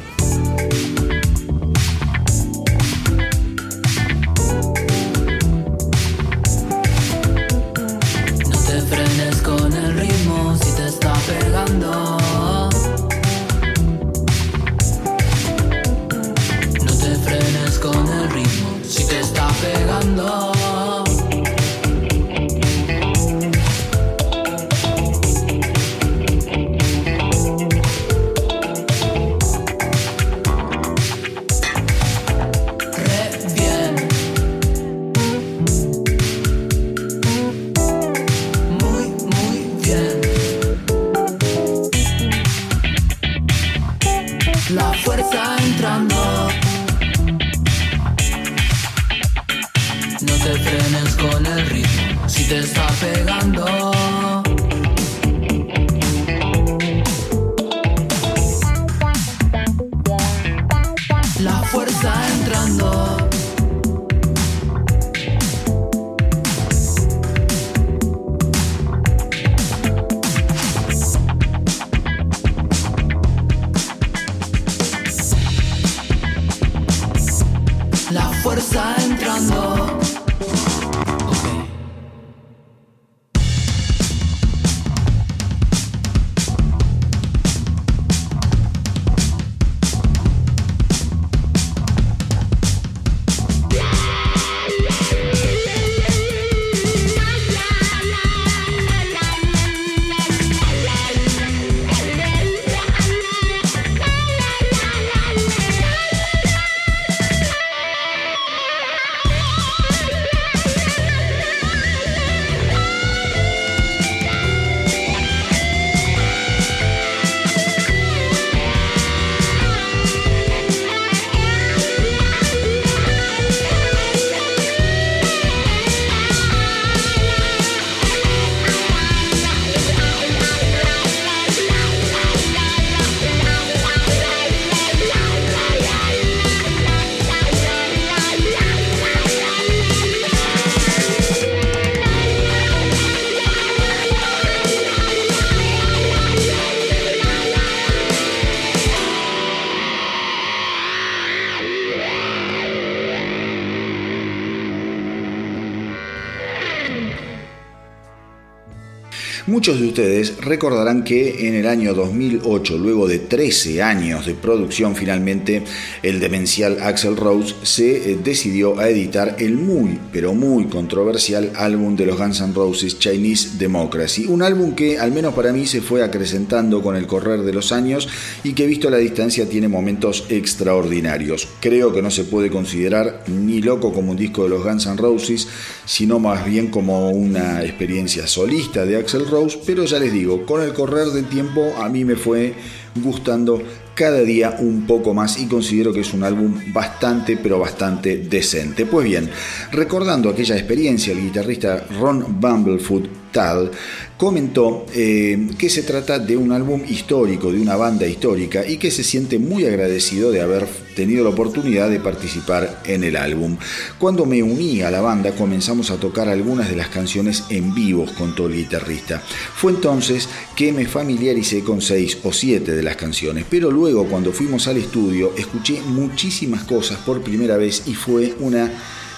Muchos 159.68 159.82
de 159.82 159.88
ustedes 159.88 160.36
recordarán 160.38 161.04
que 161.04 161.46
en 161.46 161.54
el 161.54 161.66
año 161.66 161.92
2008, 161.92 162.78
luego 162.78 163.06
de 163.06 163.18
13 163.18 163.82
años 163.82 164.24
de 164.24 164.32
producción, 164.32 164.96
finalmente 164.96 165.62
el 166.02 166.20
demencial 166.20 166.78
Axel 166.80 167.18
Rose 167.18 167.54
se 167.64 168.12
eh, 168.12 168.18
decidió 168.24 168.78
a 168.78 168.88
editar 168.88 169.36
el 169.38 169.56
muy, 169.58 169.98
pero 170.10 170.32
muy 170.32 170.68
controversial 170.68 171.52
álbum 171.54 171.96
de 171.96 172.06
los 172.06 172.16
Guns 172.16 172.40
N' 172.40 172.54
Roses 172.54 172.98
Chinese 172.98 173.58
Democracy. 173.58 174.24
Un 174.24 174.42
álbum 174.42 174.74
que, 174.74 174.98
al 174.98 175.12
menos 175.12 175.34
para 175.34 175.52
mí, 175.52 175.66
se 175.66 175.82
fue 175.82 176.02
acrecentando 176.02 176.80
con 176.80 176.96
el 176.96 177.06
correr 177.06 177.42
de 177.42 177.52
los 177.52 177.70
años 177.70 178.08
y 178.44 178.54
que, 178.54 178.64
visto 178.64 178.88
a 178.88 178.92
la 178.92 178.96
distancia, 178.96 179.50
tiene 179.50 179.68
momentos 179.68 180.24
extraordinarios. 180.30 181.46
Creo 181.60 181.92
que 181.92 182.00
no 182.00 182.10
se 182.10 182.24
puede 182.24 182.48
considerar 182.48 183.22
ni 183.26 183.60
loco 183.60 183.92
como 183.92 184.12
un 184.12 184.16
disco 184.16 184.44
de 184.44 184.48
los 184.48 184.64
Guns 184.64 184.86
N' 184.86 184.96
Roses, 184.96 185.46
sino 185.84 186.18
más 186.18 186.46
bien 186.46 186.68
como 186.68 187.10
una 187.10 187.62
experiencia 187.62 188.26
solista 188.26 188.86
de 188.86 188.96
Axel 188.96 189.28
Rose 189.28 189.57
pero 189.66 189.84
ya 189.84 189.98
les 189.98 190.12
digo, 190.12 190.44
con 190.44 190.62
el 190.62 190.72
correr 190.72 191.08
del 191.08 191.26
tiempo 191.26 191.74
a 191.78 191.88
mí 191.88 192.04
me 192.04 192.16
fue 192.16 192.54
gustando 192.96 193.62
cada 193.94 194.20
día 194.20 194.56
un 194.60 194.86
poco 194.86 195.12
más 195.12 195.38
y 195.40 195.46
considero 195.46 195.92
que 195.92 196.00
es 196.00 196.14
un 196.14 196.22
álbum 196.22 196.54
bastante 196.72 197.36
pero 197.36 197.58
bastante 197.58 198.16
decente. 198.18 198.86
Pues 198.86 199.04
bien, 199.04 199.28
recordando 199.72 200.28
aquella 200.28 200.56
experiencia, 200.56 201.12
el 201.12 201.20
guitarrista 201.20 201.84
Ron 201.98 202.40
Bumblefoot 202.40 203.27
Tal 203.32 203.70
comentó 204.18 204.84
eh, 204.94 205.48
que 205.56 205.70
se 205.70 205.84
trata 205.84 206.18
de 206.18 206.36
un 206.36 206.50
álbum 206.50 206.82
histórico, 206.88 207.52
de 207.52 207.60
una 207.60 207.76
banda 207.76 208.06
histórica 208.06 208.66
y 208.66 208.76
que 208.76 208.90
se 208.90 209.04
siente 209.04 209.38
muy 209.38 209.64
agradecido 209.64 210.32
de 210.32 210.40
haber 210.40 210.66
tenido 210.96 211.22
la 211.22 211.30
oportunidad 211.30 211.88
de 211.88 212.00
participar 212.00 212.82
en 212.84 213.04
el 213.04 213.16
álbum. 213.16 213.56
Cuando 213.98 214.26
me 214.26 214.42
uní 214.42 214.82
a 214.82 214.90
la 214.90 215.00
banda 215.00 215.30
comenzamos 215.32 215.92
a 215.92 215.98
tocar 215.98 216.28
algunas 216.28 216.68
de 216.68 216.74
las 216.74 216.88
canciones 216.88 217.44
en 217.50 217.72
vivo, 217.74 218.06
contó 218.18 218.46
el 218.46 218.54
guitarrista. 218.54 219.22
Fue 219.54 219.70
entonces 219.70 220.28
que 220.56 220.72
me 220.72 220.86
familiaricé 220.86 221.62
con 221.62 221.80
seis 221.80 222.18
o 222.24 222.32
siete 222.32 222.72
de 222.74 222.82
las 222.82 222.96
canciones, 222.96 223.44
pero 223.48 223.70
luego 223.70 224.06
cuando 224.08 224.32
fuimos 224.32 224.66
al 224.66 224.78
estudio 224.78 225.32
escuché 225.36 225.80
muchísimas 225.82 226.64
cosas 226.64 226.98
por 226.98 227.22
primera 227.22 227.56
vez 227.56 227.84
y 227.86 227.94
fue 227.94 228.34
una 228.40 228.68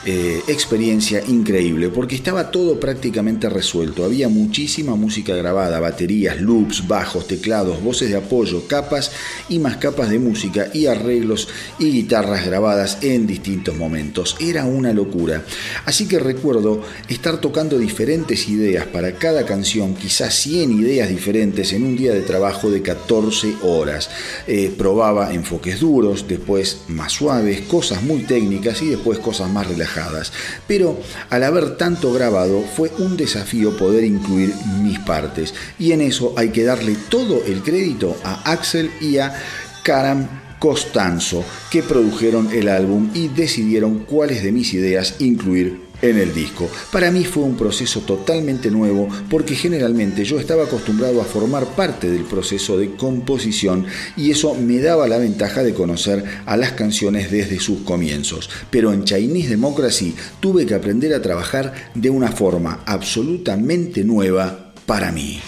eh, 0.06 0.42
experiencia 0.48 1.22
increíble 1.28 1.90
porque 1.90 2.14
estaba 2.14 2.50
todo 2.50 2.80
prácticamente 2.80 3.50
resuelto. 3.50 4.02
Había 4.02 4.30
muchísima 4.30 4.96
música 4.96 5.36
grabada, 5.36 5.78
baterías, 5.78 6.40
loops, 6.40 6.88
bajos, 6.88 7.26
teclados, 7.26 7.82
voces 7.82 8.08
de 8.08 8.16
apoyo, 8.16 8.66
capas 8.66 9.12
y 9.50 9.58
más 9.58 9.76
capas 9.76 10.08
de 10.08 10.18
música 10.18 10.68
y 10.72 10.86
arreglos 10.86 11.48
y 11.78 11.90
guitarras 11.90 12.46
grabadas 12.46 12.96
en 13.02 13.26
distintos 13.26 13.76
momentos. 13.76 14.36
Era 14.40 14.64
una 14.64 14.94
locura. 14.94 15.44
Así 15.84 16.08
que 16.08 16.18
recuerdo 16.18 16.82
estar 17.08 17.38
tocando 17.38 17.78
diferentes 17.78 18.48
ideas 18.48 18.86
para 18.86 19.16
cada 19.16 19.44
canción, 19.44 19.94
quizás 19.94 20.34
100 20.36 20.80
ideas 20.80 21.10
diferentes 21.10 21.74
en 21.74 21.84
un 21.84 21.96
día 21.96 22.14
de 22.14 22.22
trabajo 22.22 22.70
de 22.70 22.80
14 22.80 23.56
horas. 23.64 24.08
Eh, 24.46 24.72
probaba 24.78 25.34
enfoques 25.34 25.78
duros, 25.80 26.26
después 26.26 26.78
más 26.88 27.12
suaves, 27.12 27.60
cosas 27.62 28.02
muy 28.02 28.20
técnicas 28.22 28.80
y 28.80 28.88
después 28.88 29.18
cosas 29.18 29.50
más 29.50 29.66
relajadas 29.66 29.89
pero 30.66 31.00
al 31.30 31.44
haber 31.44 31.76
tanto 31.76 32.12
grabado 32.12 32.62
fue 32.76 32.90
un 32.98 33.16
desafío 33.16 33.76
poder 33.76 34.04
incluir 34.04 34.54
mis 34.82 34.98
partes. 35.00 35.54
Y 35.78 35.92
en 35.92 36.00
eso 36.00 36.34
hay 36.36 36.50
que 36.50 36.64
darle 36.64 36.96
todo 37.08 37.42
el 37.44 37.62
crédito 37.62 38.16
a 38.24 38.50
Axel 38.50 38.90
y 39.00 39.18
a 39.18 39.34
Karam 39.82 40.28
Costanzo 40.58 41.44
que 41.70 41.82
produjeron 41.82 42.50
el 42.52 42.68
álbum 42.68 43.10
y 43.14 43.28
decidieron 43.28 44.00
cuáles 44.00 44.42
de 44.42 44.52
mis 44.52 44.74
ideas 44.74 45.16
incluir 45.18 45.89
en 46.02 46.18
el 46.18 46.32
disco. 46.34 46.68
Para 46.92 47.10
mí 47.10 47.24
fue 47.24 47.44
un 47.44 47.56
proceso 47.56 48.00
totalmente 48.00 48.70
nuevo 48.70 49.08
porque 49.28 49.54
generalmente 49.54 50.24
yo 50.24 50.38
estaba 50.38 50.64
acostumbrado 50.64 51.20
a 51.20 51.24
formar 51.24 51.66
parte 51.76 52.10
del 52.10 52.24
proceso 52.24 52.78
de 52.78 52.94
composición 52.96 53.86
y 54.16 54.30
eso 54.30 54.54
me 54.54 54.80
daba 54.80 55.08
la 55.08 55.18
ventaja 55.18 55.62
de 55.62 55.74
conocer 55.74 56.24
a 56.46 56.56
las 56.56 56.72
canciones 56.72 57.30
desde 57.30 57.60
sus 57.60 57.80
comienzos. 57.80 58.50
Pero 58.70 58.92
en 58.92 59.04
Chinese 59.04 59.50
Democracy 59.50 60.14
tuve 60.40 60.66
que 60.66 60.74
aprender 60.74 61.14
a 61.14 61.22
trabajar 61.22 61.90
de 61.94 62.10
una 62.10 62.32
forma 62.32 62.82
absolutamente 62.86 64.04
nueva 64.04 64.72
para 64.86 65.12
mí. 65.12 65.40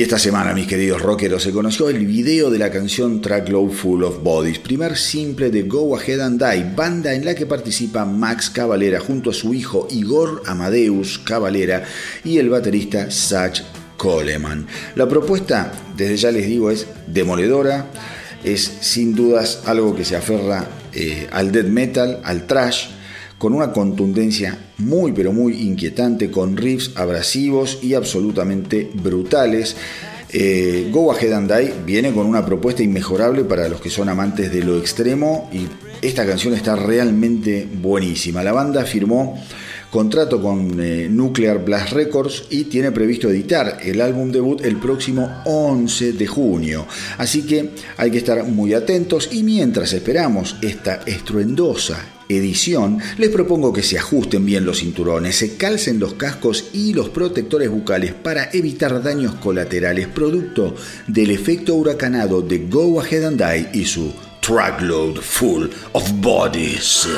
Y 0.00 0.02
esta 0.02 0.18
semana, 0.18 0.54
mis 0.54 0.66
queridos 0.66 1.02
rockeros, 1.02 1.42
se 1.42 1.52
conoció 1.52 1.90
el 1.90 2.06
video 2.06 2.50
de 2.50 2.58
la 2.58 2.70
canción 2.70 3.20
Trackload 3.20 3.70
Full 3.70 4.02
of 4.02 4.22
Bodies, 4.22 4.58
primer 4.58 4.96
simple 4.96 5.50
de 5.50 5.64
Go 5.64 5.94
Ahead 5.94 6.20
and 6.20 6.42
Die, 6.42 6.72
banda 6.74 7.12
en 7.12 7.22
la 7.22 7.34
que 7.34 7.44
participa 7.44 8.06
Max 8.06 8.48
Cavalera 8.48 8.98
junto 8.98 9.28
a 9.28 9.34
su 9.34 9.52
hijo 9.52 9.88
Igor 9.90 10.42
Amadeus 10.46 11.18
Cavalera 11.18 11.84
y 12.24 12.38
el 12.38 12.48
baterista 12.48 13.10
Sach 13.10 13.60
Coleman. 13.98 14.66
La 14.94 15.06
propuesta, 15.06 15.70
desde 15.94 16.16
ya 16.16 16.32
les 16.32 16.46
digo, 16.46 16.70
es 16.70 16.86
demoledora, 17.06 17.90
es 18.42 18.62
sin 18.80 19.14
dudas 19.14 19.64
algo 19.66 19.94
que 19.94 20.06
se 20.06 20.16
aferra 20.16 20.66
eh, 20.94 21.28
al 21.30 21.52
death 21.52 21.66
metal, 21.66 22.20
al 22.24 22.46
trash, 22.46 22.86
con 23.40 23.54
una 23.54 23.72
contundencia 23.72 24.58
muy 24.76 25.12
pero 25.12 25.32
muy 25.32 25.62
inquietante, 25.62 26.30
con 26.30 26.58
riffs 26.58 26.92
abrasivos 26.94 27.78
y 27.80 27.94
absolutamente 27.94 28.90
brutales. 28.92 29.76
Eh, 30.28 30.90
Go 30.92 31.10
Ahead 31.10 31.32
and 31.32 31.50
Die 31.50 31.72
viene 31.86 32.12
con 32.12 32.26
una 32.26 32.44
propuesta 32.44 32.82
inmejorable 32.82 33.44
para 33.44 33.66
los 33.70 33.80
que 33.80 33.88
son 33.88 34.10
amantes 34.10 34.52
de 34.52 34.62
lo 34.62 34.76
extremo 34.78 35.48
y 35.54 35.66
esta 36.06 36.26
canción 36.26 36.52
está 36.52 36.76
realmente 36.76 37.66
buenísima. 37.80 38.42
La 38.42 38.52
banda 38.52 38.84
firmó 38.84 39.42
contrato 39.90 40.40
con 40.40 40.80
eh, 40.80 41.08
Nuclear 41.10 41.64
Blast 41.64 41.92
Records 41.92 42.44
y 42.50 42.64
tiene 42.64 42.92
previsto 42.92 43.28
editar 43.28 43.78
el 43.82 44.00
álbum 44.00 44.30
debut 44.30 44.64
el 44.64 44.76
próximo 44.76 45.42
11 45.44 46.12
de 46.12 46.26
junio. 46.26 46.86
Así 47.18 47.42
que 47.42 47.70
hay 47.96 48.10
que 48.10 48.18
estar 48.18 48.44
muy 48.44 48.72
atentos 48.72 49.28
y 49.32 49.42
mientras 49.42 49.92
esperamos 49.92 50.56
esta 50.62 51.00
estruendosa 51.06 52.04
edición, 52.28 52.98
les 53.18 53.30
propongo 53.30 53.72
que 53.72 53.82
se 53.82 53.98
ajusten 53.98 54.46
bien 54.46 54.64
los 54.64 54.78
cinturones, 54.78 55.36
se 55.36 55.56
calcen 55.56 55.98
los 55.98 56.14
cascos 56.14 56.66
y 56.72 56.92
los 56.92 57.08
protectores 57.08 57.68
bucales 57.68 58.14
para 58.14 58.50
evitar 58.52 59.02
daños 59.02 59.34
colaterales 59.36 60.06
producto 60.06 60.74
del 61.08 61.32
efecto 61.32 61.74
huracanado 61.74 62.40
de 62.42 62.66
Go 62.68 63.00
Ahead 63.00 63.24
and 63.24 63.42
Die 63.42 63.80
y 63.80 63.84
su 63.84 64.12
Truckload 64.40 65.20
Full 65.20 65.66
of 65.92 66.10
Bodies. 66.20 67.08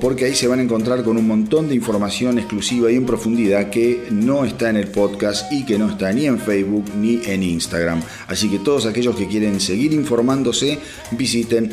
porque 0.00 0.26
ahí 0.26 0.34
se 0.34 0.46
van 0.46 0.60
a 0.60 0.62
encontrar 0.62 1.02
con 1.02 1.16
un 1.16 1.26
montón 1.26 1.68
de 1.68 1.74
información 1.74 2.38
exclusiva 2.38 2.90
y 2.90 2.94
en 2.94 3.04
profundidad 3.04 3.68
que 3.68 4.06
no 4.10 4.44
está 4.44 4.70
en 4.70 4.76
el 4.76 4.88
podcast 4.88 5.52
y 5.52 5.64
que 5.64 5.76
no 5.76 5.90
está 5.90 6.12
ni 6.12 6.26
en 6.26 6.38
Facebook 6.38 6.84
ni 6.96 7.20
en 7.24 7.42
Instagram. 7.42 8.00
Así 8.28 8.48
que 8.48 8.60
todos 8.60 8.86
aquellos 8.86 9.16
que 9.16 9.26
quieren 9.26 9.58
seguir 9.58 9.92
informándose, 9.92 10.78
visiten 11.10 11.72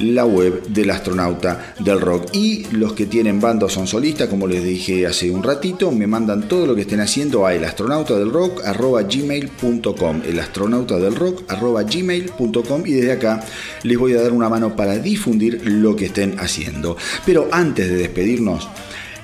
la 0.00 0.24
web 0.24 0.62
del 0.68 0.90
astronauta 0.90 1.74
del 1.78 2.00
rock. 2.00 2.30
Y 2.32 2.64
los 2.72 2.94
que 2.94 3.06
tienen 3.06 3.40
banda 3.40 3.68
son 3.68 3.86
solistas, 3.86 4.28
como 4.28 4.46
les 4.46 4.64
dije 4.64 5.06
hace 5.06 5.30
un 5.30 5.42
ratito, 5.42 5.90
me 5.90 6.06
mandan 6.06 6.48
todo 6.48 6.64
lo 6.66 6.74
que 6.74 6.80
estén 6.82 7.00
haciendo 7.00 7.46
a 7.46 7.54
elastronautadelrock.gmail.com 7.54 10.22
elastronautadelrock.gmail.com 10.26 12.86
y 12.86 12.92
desde 12.92 13.12
acá 13.12 13.44
les 13.82 13.98
voy 13.98 14.14
a 14.14 14.22
dar 14.22 14.32
una 14.32 14.48
mano 14.48 14.74
para 14.76 14.96
difundir 14.98 15.60
lo 15.64 15.96
que 15.96 16.06
estén 16.06 16.38
haciendo. 16.38 16.96
Pero 17.24 17.48
antes 17.52 17.88
de 17.88 17.96
despedirnos, 17.96 18.68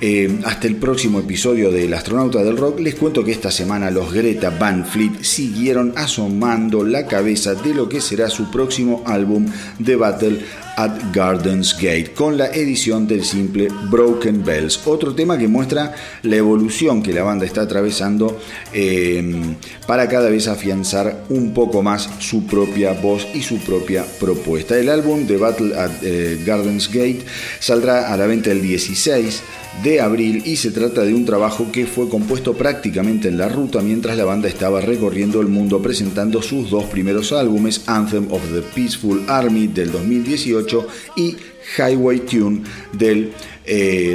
eh, 0.01 0.41
hasta 0.45 0.66
el 0.66 0.77
próximo 0.77 1.19
episodio 1.19 1.70
del 1.70 1.93
Astronauta 1.93 2.43
del 2.45 2.57
Rock, 2.57 2.81
les 2.81 2.95
cuento 2.95 3.25
que 3.25 3.33
esta 3.33 3.51
semana 3.51 3.91
los 3.91 4.12
Greta 4.12 4.51
Van 4.51 4.87
Fleet 4.87 5.23
siguieron 5.23 5.93
asomando 5.97 6.85
la 6.85 7.07
cabeza 7.07 7.55
de 7.55 7.75
lo 7.75 7.89
que 7.89 8.01
será 8.01 8.31
su 8.31 8.51
próximo 8.51 9.03
álbum, 9.07 9.47
The 9.85 9.97
Battle 9.97 10.39
at 10.79 11.13
Gardens 11.13 11.75
Gate, 11.75 12.13
con 12.15 12.39
la 12.39 12.47
edición 12.53 13.09
del 13.09 13.25
simple 13.25 13.67
Broken 13.91 14.45
Bells, 14.45 14.81
otro 14.87 15.13
tema 15.13 15.37
que 15.37 15.49
muestra 15.49 15.93
la 16.23 16.37
evolución 16.37 17.03
que 17.03 17.13
la 17.13 17.25
banda 17.25 17.45
está 17.45 17.63
atravesando 17.63 18.41
eh, 18.73 19.57
para 19.89 20.09
cada 20.09 20.31
vez 20.31 20.47
afianzar 20.47 21.25
un 21.31 21.53
poco 21.53 21.83
más 21.83 22.09
su 22.21 22.47
propia 22.47 22.93
voz 22.93 23.27
y 23.35 23.43
su 23.43 23.59
propia 23.59 24.05
propuesta. 24.21 24.79
El 24.79 24.89
álbum 24.89 25.27
The 25.27 25.37
Battle 25.37 25.77
at 25.77 25.91
eh, 26.03 26.41
Gardens 26.47 26.87
Gate 26.87 27.25
saldrá 27.59 28.13
a 28.13 28.17
la 28.17 28.27
venta 28.27 28.53
el 28.53 28.63
16 28.63 29.43
de 29.83 30.01
abril 30.01 30.43
y 30.45 30.57
se 30.57 30.71
trata 30.71 31.03
de 31.03 31.15
un 31.15 31.25
trabajo 31.25 31.71
que 31.71 31.87
fue 31.87 32.09
compuesto 32.09 32.55
prácticamente 32.55 33.29
en 33.29 33.39
la 33.39 33.49
ruta 33.49 33.81
mientras 33.81 34.17
la 34.17 34.25
banda 34.25 34.49
estaba 34.49 34.81
recorriendo 34.81 35.41
el 35.41 35.47
mundo 35.47 35.81
presentando 35.81 36.43
sus 36.43 36.71
dos 36.71 36.85
primeros 36.85 37.33
álbumes, 37.33 37.83
Anthem 37.87 38.27
of 38.33 38.43
the 38.53 38.63
Peaceful 38.75 39.25
Army 39.29 39.69
del 39.69 39.93
2018 39.93 40.68
y 41.16 41.36
Highway 41.77 42.20
Tune 42.20 42.62
del 42.93 43.32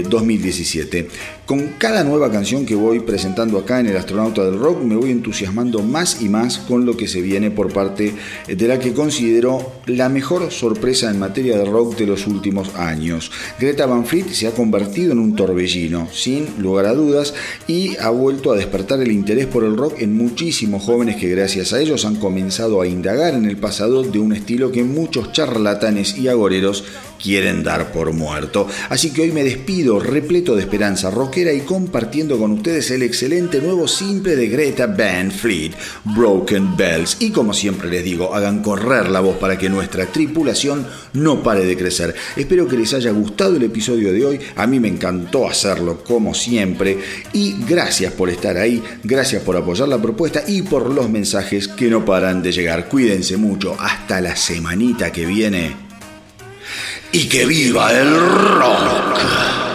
2017. 0.10 1.08
Con 1.46 1.74
cada 1.78 2.06
nueva 2.06 2.32
canción 2.32 2.66
que 2.66 2.74
voy 2.74 3.02
presentando 3.02 3.58
acá 3.58 3.82
en 3.82 3.88
el 3.88 3.98
Astronauta 3.98 4.46
del 4.46 4.58
Rock 4.58 4.82
me 4.82 4.96
voy 4.96 5.12
entusiasmando 5.12 5.84
más 5.84 6.22
y 6.22 6.30
más 6.30 6.58
con 6.58 6.86
lo 6.86 6.96
que 6.96 7.10
se 7.10 7.20
viene 7.20 7.52
por 7.52 7.74
parte 7.74 8.14
de 8.48 8.68
la 8.70 8.80
que 8.80 8.94
considero 8.94 9.74
la 9.86 10.08
mejor 10.08 10.52
sorpresa 10.54 11.12
en 11.12 11.20
materia 11.20 11.58
de 11.58 11.66
rock 11.66 11.98
de 11.98 12.08
los 12.08 12.28
últimos 12.28 12.74
años. 12.76 13.30
Greta 13.60 13.86
Van 13.86 14.06
Fleet 14.06 14.30
se 14.30 14.48
ha 14.48 14.52
convertido 14.52 15.12
en 15.12 15.20
un 15.20 15.36
torbellino, 15.36 16.08
sin 16.14 16.48
lugar 16.60 16.86
a 16.86 16.94
dudas, 16.94 17.34
y 17.68 17.98
ha 17.98 18.10
vuelto 18.10 18.54
a 18.54 18.56
despertar 18.56 19.02
el 19.02 19.12
interés 19.12 19.46
por 19.46 19.66
el 19.66 19.76
rock 19.76 19.96
en 20.00 20.16
muchísimos 20.16 20.82
jóvenes 20.84 21.18
que 21.18 21.28
gracias 21.28 21.74
a 21.74 21.82
ellos 21.82 22.06
han 22.06 22.16
comenzado 22.16 22.80
a 22.80 22.88
indagar 22.88 23.34
en 23.34 23.44
el 23.44 23.58
pasado 23.58 24.02
de 24.04 24.20
un 24.20 24.32
estilo 24.32 24.72
que 24.72 24.86
muchos 24.86 25.34
charlatanes 25.34 26.18
y 26.18 26.30
agoreros 26.30 26.86
quieren 27.24 27.64
dar 27.64 27.94
por 27.94 28.12
muerto. 28.12 28.68
Así 28.90 29.12
que 29.12 29.22
hoy 29.22 29.32
me 29.32 29.46
despido 29.46 30.00
repleto 30.00 30.56
de 30.56 30.62
esperanza 30.62 31.10
rockera 31.10 31.54
y 31.54 31.62
compartiendo 31.62 32.38
con 32.38 32.52
ustedes 32.52 32.92
el 32.92 33.02
excelente 33.02 33.62
nuevo 33.62 33.88
simple 33.88 34.36
de 34.36 34.50
Greta 34.50 34.88
Van 34.88 35.32
Fleet, 35.32 35.72
Broken 36.04 36.76
Bells. 36.76 37.16
Y 37.22 37.32
como 37.32 37.54
siempre 37.54 37.90
les 37.90 38.04
digo, 38.04 38.36
hagan 38.36 38.62
correr 38.62 39.10
la 39.10 39.22
voz 39.22 39.38
para 39.38 39.58
que 39.58 39.70
nuestra 39.70 40.06
tripulación 40.08 40.86
no 41.14 41.42
pare 41.42 41.66
de 41.66 41.78
crecer. 41.78 42.14
Espero 42.36 42.68
que 42.68 42.78
les 42.78 42.94
haya 42.94 43.12
gustado 43.12 43.56
el 43.56 43.64
episodio 43.64 44.12
de 44.12 44.26
hoy. 44.26 44.40
A 44.58 44.68
mí 44.68 44.82
me 44.82 44.90
encantó 44.90 45.48
hacerlo 45.48 46.04
como 46.04 46.34
siempre. 46.34 46.98
Y 47.32 47.56
gracias 47.66 48.12
por 48.12 48.30
estar 48.30 48.58
ahí, 48.58 48.84
gracias 49.04 49.44
por 49.44 49.56
apoyar 49.56 49.88
la 49.88 50.02
propuesta 50.02 50.44
y 50.46 50.64
por 50.64 50.90
los 50.90 51.10
mensajes 51.10 51.70
que 51.70 51.90
no 51.90 52.04
paran 52.04 52.44
de 52.44 52.52
llegar. 52.52 52.90
Cuídense 52.90 53.38
mucho. 53.38 53.78
Hasta 53.80 54.20
la 54.20 54.36
semanita 54.36 55.12
que 55.12 55.26
viene 55.26 55.83
y 57.14 57.30
que 57.30 57.46
viva 57.46 57.94
el 57.94 58.20
rock. 58.20 59.73